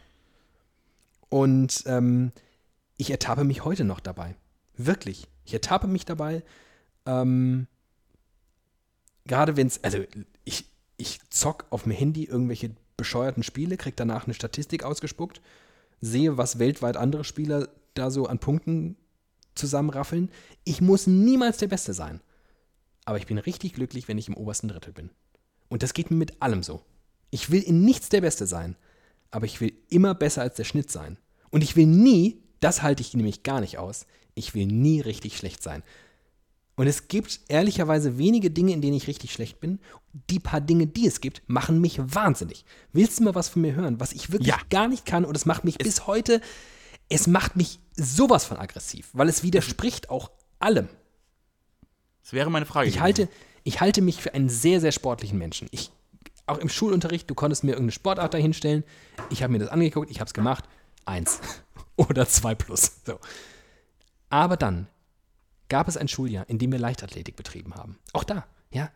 [1.30, 2.32] Und ähm,
[2.98, 4.36] ich ertappe mich heute noch dabei.
[4.78, 5.28] Wirklich.
[5.46, 6.44] Ich ertappe mich dabei.
[7.06, 7.68] Ähm,
[9.26, 10.00] Gerade wenn es, also
[10.44, 10.66] ich,
[10.98, 15.42] ich zock auf dem Handy irgendwelche bescheuerten Spiele, krieg danach eine Statistik ausgespuckt,
[16.02, 18.96] sehe, was weltweit andere Spieler da so an Punkten
[19.56, 20.30] zusammenraffeln.
[20.64, 22.22] Ich muss niemals der Beste sein.
[23.06, 25.10] Aber ich bin richtig glücklich, wenn ich im obersten Drittel bin.
[25.70, 26.82] Und das geht mir mit allem so.
[27.30, 28.76] Ich will in nichts der Beste sein,
[29.32, 31.18] aber ich will immer besser als der Schnitt sein.
[31.50, 35.38] Und ich will nie, das halte ich nämlich gar nicht aus, ich will nie richtig
[35.38, 35.84] schlecht sein.
[36.76, 39.80] Und es gibt ehrlicherweise wenige Dinge, in denen ich richtig schlecht bin.
[40.30, 42.66] Die paar Dinge, die es gibt, machen mich wahnsinnig.
[42.92, 44.58] Willst du mal was von mir hören, was ich wirklich Ja.
[44.70, 46.42] gar nicht kann und es macht mich bis heute
[47.12, 50.88] es macht mich sowas von aggressiv, weil es widerspricht auch allem.
[52.24, 52.88] Das wäre meine Frage.
[52.88, 53.30] Ich halte,
[53.64, 55.68] ich halte mich für einen sehr, sehr sportlichen Menschen.
[55.72, 55.92] Ich,
[56.46, 58.84] auch im Schulunterricht, du konntest mir irgendeine Sportart dahinstellen.
[59.30, 60.66] Ich habe mir das angeguckt, ich habe es gemacht.
[61.06, 61.40] Eins
[61.96, 63.02] oder zwei plus.
[63.06, 63.20] So.
[64.30, 64.88] Aber dann
[65.70, 67.98] gab es ein Schuljahr, in dem wir Leichtathletik betrieben haben.
[68.14, 68.90] Auch da, ja.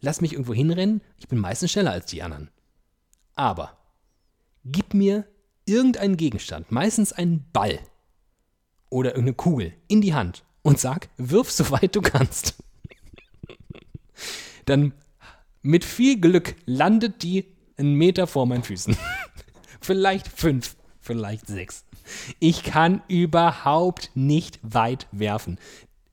[0.00, 2.50] Lass mich irgendwo hinrennen, ich bin meistens schneller als die anderen.
[3.34, 3.76] Aber
[4.64, 5.26] gib mir
[5.64, 7.78] irgendeinen Gegenstand, meistens einen Ball
[8.90, 12.56] oder irgendeine Kugel, in die Hand und sag, wirf so weit du kannst.
[14.64, 14.94] Dann
[15.62, 17.46] mit viel Glück landet die
[17.76, 18.96] einen Meter vor meinen Füßen.
[19.80, 21.84] vielleicht fünf, vielleicht sechs.
[22.40, 25.60] Ich kann überhaupt nicht weit werfen.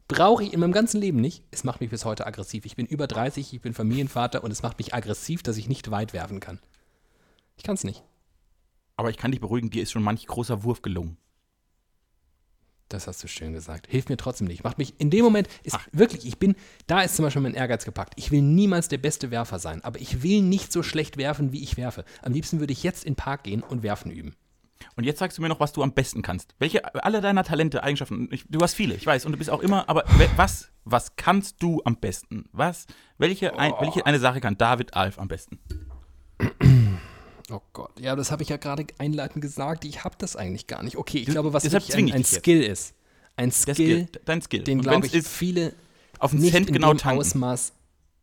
[0.07, 1.43] Brauche ich in meinem ganzen Leben nicht.
[1.49, 2.65] Es macht mich bis heute aggressiv.
[2.65, 5.89] Ich bin über 30, ich bin Familienvater und es macht mich aggressiv, dass ich nicht
[5.89, 6.59] weit werfen kann.
[7.57, 8.03] Ich kann es nicht.
[8.97, 11.17] Aber ich kann dich beruhigen, dir ist schon manch großer Wurf gelungen.
[12.93, 13.87] Das hast du schön gesagt.
[13.89, 14.63] Hilft mir trotzdem nicht.
[14.63, 15.87] Macht mich in dem Moment, ist Ach.
[15.91, 18.13] wirklich, ich bin, da ist zum Beispiel mein Ehrgeiz gepackt.
[18.17, 21.63] Ich will niemals der beste Werfer sein, aber ich will nicht so schlecht werfen, wie
[21.63, 22.05] ich werfe.
[22.21, 24.35] Am liebsten würde ich jetzt in den Park gehen und werfen üben.
[24.95, 26.53] Und jetzt sagst du mir noch, was du am besten kannst.
[26.59, 29.61] Welche, alle deiner Talente, Eigenschaften, ich, du hast viele, ich weiß, und du bist auch
[29.61, 30.03] immer, aber
[30.35, 32.45] was, was kannst du am besten?
[32.51, 32.85] Was,
[33.17, 35.59] welche, ein, welche eine Sache kann David Alf am besten?
[37.51, 39.85] Oh Gott, ja, das habe ich ja gerade einleitend gesagt.
[39.85, 40.97] Ich habe das eigentlich gar nicht.
[40.97, 42.93] Okay, ich du, glaube, was wirklich ein, ein Skill ist.
[43.35, 44.63] Ein Skill, Skill, dein Skill.
[44.63, 45.73] den, glaube ich, viele
[46.19, 47.19] auf den Cent in genau tanken.
[47.19, 47.73] Ausmaß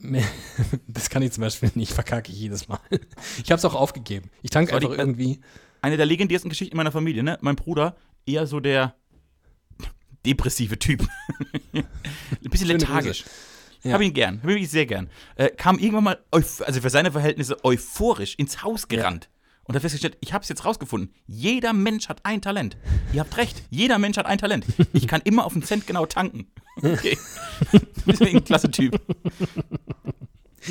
[0.89, 2.81] das kann ich zum Beispiel nicht, verkacke ich jedes Mal.
[3.43, 4.31] Ich habe es auch aufgegeben.
[4.43, 5.41] Ich tanke einfach die, irgendwie.
[5.83, 7.39] Eine der legendärsten Geschichten in meiner Familie, ne?
[7.41, 7.97] Mein Bruder,
[8.27, 8.95] eher so der
[10.27, 11.07] depressive Typ.
[11.73, 11.85] Ein
[12.51, 13.25] bisschen lethargisch.
[13.83, 13.93] Ja.
[13.95, 15.09] Hab ihn gern, hab ihn sehr gern.
[15.37, 19.25] Äh, kam irgendwann mal, also für seine Verhältnisse euphorisch ins Haus gerannt.
[19.25, 19.41] Ja.
[19.65, 21.15] Und hat festgestellt, ich habe es jetzt rausgefunden.
[21.27, 22.77] Jeder Mensch hat ein Talent.
[23.13, 24.67] Ihr habt recht, jeder Mensch hat ein Talent.
[24.93, 26.51] Ich kann immer auf einen Cent genau tanken.
[26.77, 27.17] Okay.
[28.07, 29.01] Deswegen ein klasse Typ.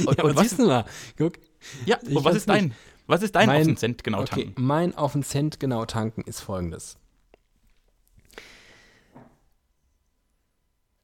[0.06, 0.86] Und, ja, und was ist mal?
[1.18, 1.40] Guck.
[1.86, 2.74] Ja, und was ist dein?
[3.08, 4.50] Was ist dein mein, auf den Cent genau tanken?
[4.52, 6.98] Okay, mein auf den Cent genau tanken ist folgendes.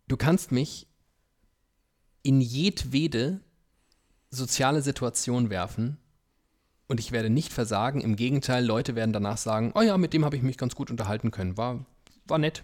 [0.07, 0.87] Du kannst mich
[2.25, 3.39] in jedwede
[4.31, 5.97] soziale Situation werfen
[6.87, 8.01] und ich werde nicht versagen.
[8.01, 10.89] Im Gegenteil, Leute werden danach sagen, oh ja, mit dem habe ich mich ganz gut
[10.89, 11.55] unterhalten können.
[11.55, 11.85] War,
[12.25, 12.63] war nett.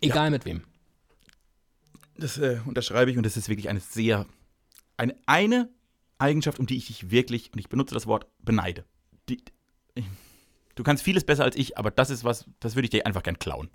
[0.00, 0.30] Egal ja.
[0.30, 0.62] mit wem.
[2.16, 4.26] Das äh, unterschreibe ich und das ist wirklich eine sehr,
[4.96, 5.68] eine, eine
[6.18, 8.84] Eigenschaft, um die ich dich wirklich, und ich benutze das Wort, beneide.
[9.28, 9.42] Die,
[10.76, 13.24] du kannst vieles besser als ich, aber das ist was, das würde ich dir einfach
[13.24, 13.68] gern klauen.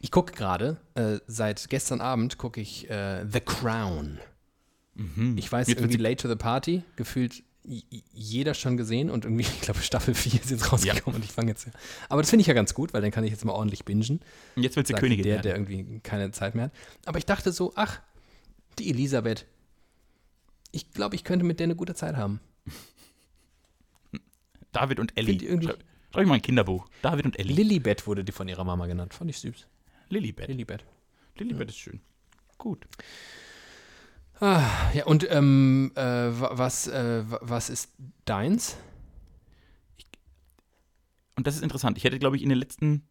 [0.00, 4.18] Ich gucke gerade, äh, seit gestern Abend gucke ich äh, The Crown.
[4.94, 5.36] Mhm.
[5.38, 9.80] Ich weiß, irgendwie Late to the Party, gefühlt jeder schon gesehen und irgendwie, ich glaube,
[9.80, 11.16] Staffel 4 ist jetzt rausgekommen ja.
[11.16, 11.68] und ich fange jetzt.
[12.08, 14.20] Aber das finde ich ja ganz gut, weil dann kann ich jetzt mal ordentlich bingen.
[14.56, 15.24] Und jetzt wird sie Königin.
[15.24, 16.72] Der, der irgendwie keine Zeit mehr hat.
[17.06, 18.00] Aber ich dachte so, ach,
[18.78, 19.46] die Elisabeth.
[20.72, 22.40] Ich glaube, ich könnte mit der eine gute Zeit haben.
[24.72, 25.38] David und Ellie.
[25.40, 25.78] Schreib,
[26.12, 26.88] schreib ich mal ein Kinderbuch.
[27.02, 27.54] David und Ellie.
[27.54, 29.14] Lilibet wurde die von ihrer Mama genannt.
[29.14, 29.66] Fand ich süß.
[30.10, 30.48] Lilibet.
[30.48, 30.84] Lilibet.
[31.36, 31.70] Lilibet ja.
[31.70, 32.00] ist schön.
[32.58, 32.86] Gut.
[34.40, 37.90] Ah, ja, und ähm, äh, was, äh, was ist
[38.24, 38.76] deins?
[39.96, 40.06] Ich,
[41.36, 41.96] und das ist interessant.
[41.96, 43.02] Ich hätte, glaube ich, in den letzten,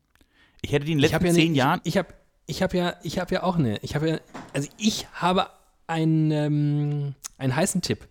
[0.62, 1.82] ich hätte die in den letzten ja zehn ne, Jahren.
[1.84, 2.14] Ich, ich habe
[2.48, 4.20] ich hab ja, ich habe ja auch eine, ich habe ja,
[4.54, 5.50] also ich habe
[5.88, 8.08] einen, ähm, einen heißen Tipp.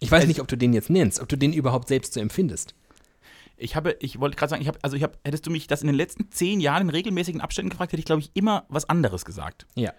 [0.00, 2.20] Ich weiß also, nicht, ob du den jetzt nennst, ob du den überhaupt selbst so
[2.20, 2.74] empfindest.
[3.62, 5.82] Ich habe, ich wollte gerade sagen, ich habe, also ich habe, hättest du mich das
[5.82, 8.88] in den letzten zehn Jahren in regelmäßigen Abständen gefragt, hätte ich, glaube ich, immer was
[8.88, 9.66] anderes gesagt.
[9.76, 9.92] Ja.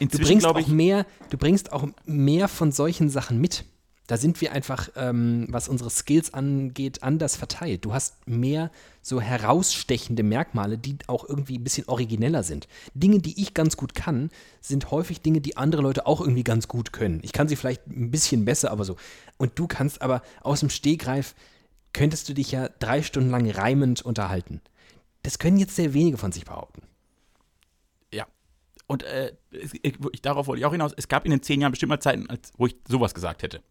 [0.00, 3.64] Inzwischen, du bringst auch mehr, du bringst auch mehr von solchen Sachen mit.
[4.08, 7.84] Da sind wir einfach, ähm, was unsere Skills angeht, anders verteilt.
[7.84, 12.66] Du hast mehr so herausstechende Merkmale, die auch irgendwie ein bisschen origineller sind.
[12.92, 14.30] Dinge, die ich ganz gut kann,
[14.60, 17.20] sind häufig Dinge, die andere Leute auch irgendwie ganz gut können.
[17.22, 18.96] Ich kann sie vielleicht ein bisschen besser, aber so.
[19.36, 21.36] Und du kannst aber aus dem Stegreif
[21.92, 24.60] könntest du dich ja drei Stunden lang reimend unterhalten.
[25.22, 26.82] Das können jetzt sehr wenige von sich behaupten.
[28.12, 28.26] Ja.
[28.86, 30.92] Und äh, ich, ich, darauf wollte ich auch hinaus.
[30.96, 33.62] Es gab in den zehn Jahren bestimmt mal Zeiten, als, wo ich sowas gesagt hätte.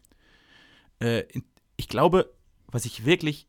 [1.00, 1.24] Äh,
[1.76, 2.32] ich glaube,
[2.68, 3.48] was ich wirklich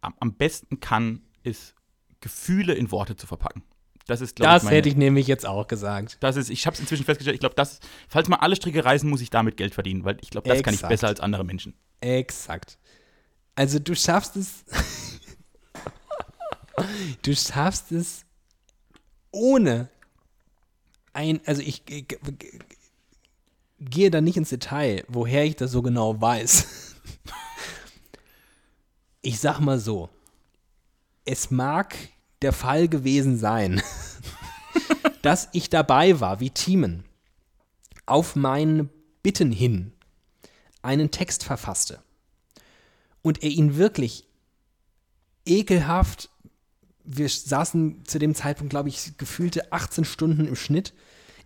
[0.00, 1.74] am, am, besten kann, ist
[2.20, 3.62] Gefühle in Worte zu verpacken.
[4.06, 6.16] Das ist, glaube ich, meine, hätte ich nämlich jetzt auch gesagt.
[6.20, 7.78] Das ist, ich habe es inzwischen festgestellt, ich glaube, das,
[8.08, 10.64] falls mal alle Stricke reißen, muss ich damit Geld verdienen, weil ich glaube, das Exakt.
[10.64, 11.74] kann ich besser als andere Menschen.
[12.00, 12.78] Exakt.
[13.54, 14.64] Also du schaffst es.
[17.22, 18.24] du schaffst es
[19.30, 19.88] ohne
[21.12, 26.20] ein, also ich, ich, ich gehe da nicht ins Detail, woher ich das so genau
[26.20, 26.66] weiß.
[29.24, 30.10] Ich sag mal so,
[31.24, 31.94] es mag
[32.42, 33.80] der Fall gewesen sein,
[35.22, 37.04] dass ich dabei war, wie Thiemen
[38.04, 38.88] auf meine
[39.22, 39.92] Bitten hin
[40.82, 42.01] einen Text verfasste
[43.22, 44.26] und er ihn wirklich
[45.46, 46.28] ekelhaft,
[47.04, 50.92] wir saßen zu dem Zeitpunkt, glaube ich, gefühlte 18 Stunden im Schnitt.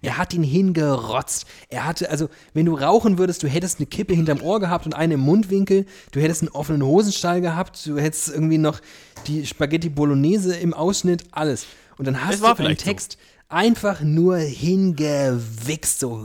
[0.02, 1.46] Er hat ihn hingerotzt.
[1.68, 4.94] Er hatte, also, wenn du rauchen würdest, du hättest eine Kippe hinterm Ohr gehabt und
[4.94, 8.80] eine im Mundwinkel, du hättest einen offenen Hosenstall gehabt, du hättest irgendwie noch
[9.26, 11.66] die Spaghetti Bolognese im Ausschnitt, alles.
[11.96, 13.18] Und dann hast du einen Text so.
[13.48, 16.22] einfach nur hingewichst, so.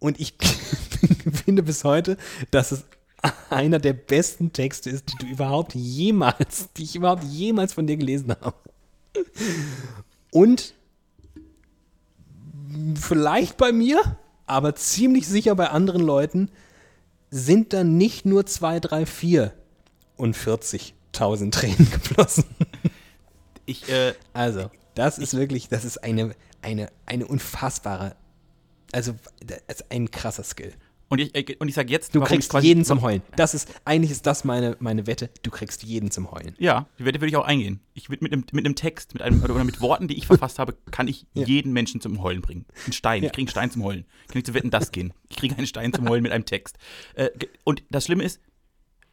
[0.00, 0.34] Und ich
[1.44, 2.16] finde bis heute,
[2.50, 2.84] dass es
[3.50, 7.96] einer der besten Texte ist, die du überhaupt jemals, die ich überhaupt jemals von dir
[7.96, 8.56] gelesen habe.
[10.30, 10.74] Und
[12.94, 16.50] vielleicht bei mir, aber ziemlich sicher bei anderen Leuten,
[17.30, 19.52] sind dann nicht nur 2, 3, 4
[20.16, 22.44] und 40.000 Tränen geflossen.
[23.66, 28.16] Ich, äh, also, das ist wirklich, das ist eine, eine, eine unfassbare,
[28.92, 29.14] also,
[29.46, 30.72] das ist ein krasser Skill.
[31.12, 33.20] Und ich, äh, und ich sage jetzt, du kriegst jeden zum Heulen.
[33.36, 35.28] Das ist, eigentlich ist das meine, meine Wette.
[35.42, 36.54] Du kriegst jeden zum Heulen.
[36.58, 37.80] Ja, die Wette würde ich auch eingehen.
[37.92, 40.58] Ich mit, mit, einem, mit einem Text, mit einem, oder mit Worten, die ich verfasst
[40.58, 41.44] habe, kann ich ja.
[41.44, 42.64] jeden Menschen zum Heulen bringen.
[42.86, 43.26] Ein Stein, ja.
[43.26, 44.06] ich kriege einen Stein zum Heulen.
[44.28, 45.12] Kann ich zu wetten, das gehen.
[45.28, 46.78] Ich kriege einen Stein zum Heulen mit einem Text.
[47.12, 47.28] Äh,
[47.64, 48.40] und das Schlimme ist,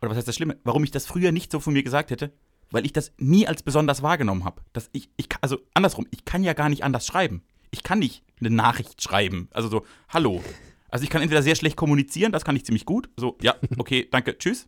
[0.01, 0.55] oder was heißt das Schlimme?
[0.63, 2.31] Warum ich das früher nicht so von mir gesagt hätte,
[2.71, 4.61] weil ich das nie als besonders wahrgenommen habe.
[4.93, 7.43] ich, ich, also andersrum, ich kann ja gar nicht anders schreiben.
[7.71, 9.49] Ich kann nicht eine Nachricht schreiben.
[9.51, 10.41] Also so, hallo,
[10.89, 13.09] also ich kann entweder sehr schlecht kommunizieren, das kann ich ziemlich gut.
[13.17, 14.67] So, ja, okay, danke, tschüss.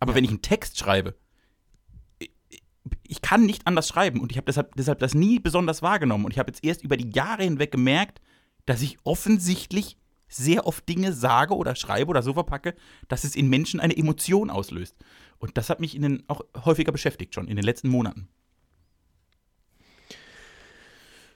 [0.00, 0.16] Aber ja.
[0.16, 1.14] wenn ich einen Text schreibe,
[3.06, 6.24] ich kann nicht anders schreiben und ich habe deshalb, deshalb das nie besonders wahrgenommen.
[6.24, 8.20] Und ich habe jetzt erst über die Jahre hinweg gemerkt,
[8.66, 9.96] dass ich offensichtlich
[10.28, 12.74] sehr oft Dinge sage oder schreibe oder so verpacke,
[13.08, 14.96] dass es in Menschen eine Emotion auslöst.
[15.38, 18.28] Und das hat mich in den, auch häufiger beschäftigt schon in den letzten Monaten.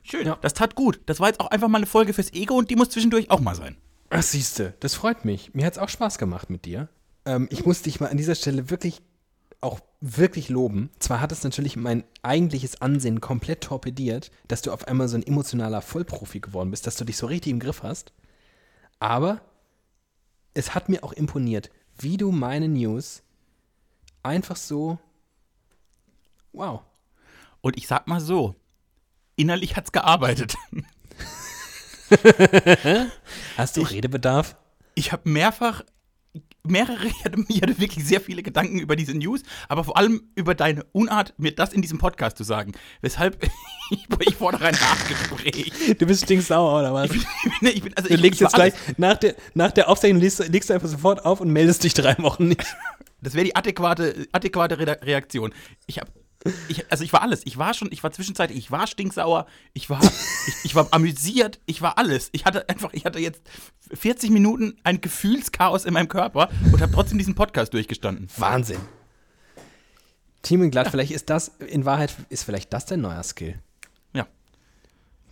[0.03, 0.39] Schön, ja.
[0.41, 1.01] das tat gut.
[1.07, 3.41] Das war jetzt auch einfach mal eine Folge fürs Ego und die muss zwischendurch auch
[3.41, 3.77] mal sein.
[4.11, 5.55] Ach, siehste, das freut mich.
[5.55, 6.89] Mir hat es auch Spaß gemacht mit dir.
[7.25, 9.03] Ähm, ich muss dich mal an dieser Stelle wirklich
[9.61, 10.91] auch wirklich loben.
[10.99, 15.27] Zwar hat es natürlich mein eigentliches Ansehen komplett torpediert, dass du auf einmal so ein
[15.27, 18.13] emotionaler Vollprofi geworden bist, dass du dich so richtig im Griff hast.
[19.01, 19.41] Aber
[20.55, 23.23] es hat mir auch imponiert, wie du meine News
[24.23, 24.99] einfach so.
[26.53, 26.83] Wow.
[27.61, 28.55] Und ich sag mal so,
[29.37, 30.55] innerlich hat's gearbeitet.
[33.57, 34.57] Hast du ich, Redebedarf?
[34.95, 35.83] Ich habe mehrfach,
[36.65, 40.23] mehrere, ich hatte, ich hatte, wirklich sehr viele Gedanken über diese News, aber vor allem
[40.35, 42.73] über deine Unart, mir das in diesem Podcast zu sagen.
[43.01, 43.43] Weshalb
[43.91, 45.97] ich, ich fordere ein Nachgespräch.
[45.99, 47.11] Du bist stinksauer, oder was?
[47.11, 47.27] Ich
[47.61, 50.71] bin, ich bin, also du legst jetzt gleich, nach der, nach der Aufzeichnung legst, legst,
[50.71, 52.65] du einfach sofort auf und meldest dich drei Wochen nicht.
[53.21, 55.53] Das wäre die adäquate, adäquate Reaktion.
[55.87, 56.11] Ich habe
[56.69, 57.45] ich, also ich war alles.
[57.45, 61.61] Ich war schon, ich war zwischenzeitlich, ich war stinksauer, ich war, ich, ich, war amüsiert,
[61.67, 62.29] ich war alles.
[62.33, 63.43] Ich hatte einfach, ich hatte jetzt
[63.93, 68.29] 40 Minuten ein Gefühlschaos in meinem Körper und habe trotzdem diesen Podcast durchgestanden.
[68.37, 68.81] Wahnsinn.
[70.43, 70.91] Team Glatt, ja.
[70.93, 73.59] vielleicht ist das, in Wahrheit ist vielleicht das dein neuer Skill.
[74.15, 74.27] Ja.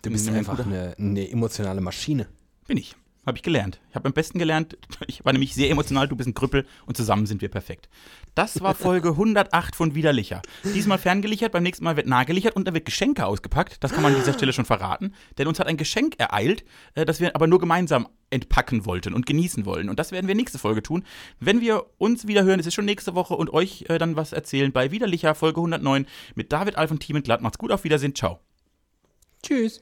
[0.01, 2.27] Du bist einfach eine, eine emotionale Maschine.
[2.67, 2.95] Bin ich.
[3.27, 3.81] Habe ich gelernt.
[3.89, 6.95] Ich habe am besten gelernt, ich war nämlich sehr emotional, du bist ein Krüppel und
[6.95, 7.89] zusammen sind wir perfekt.
[8.35, 10.41] Das war Folge 108 von Widerlicher.
[10.63, 13.83] Diesmal ferngelichert, beim nächsten Mal wird nahgelichert und da wird Geschenke ausgepackt.
[13.83, 15.13] Das kann man an dieser Stelle schon verraten.
[15.37, 16.63] Denn uns hat ein Geschenk ereilt,
[16.95, 19.89] äh, das wir aber nur gemeinsam entpacken wollten und genießen wollen.
[19.89, 21.03] Und das werden wir nächste Folge tun.
[21.41, 24.31] Wenn wir uns wieder hören, es ist schon nächste Woche und euch äh, dann was
[24.31, 27.41] erzählen bei Widerlicher Folge 109 mit David Alf und Team und Glatt.
[27.41, 28.39] Macht's gut, auf Wiedersehen, ciao.
[29.43, 29.81] Tschüss.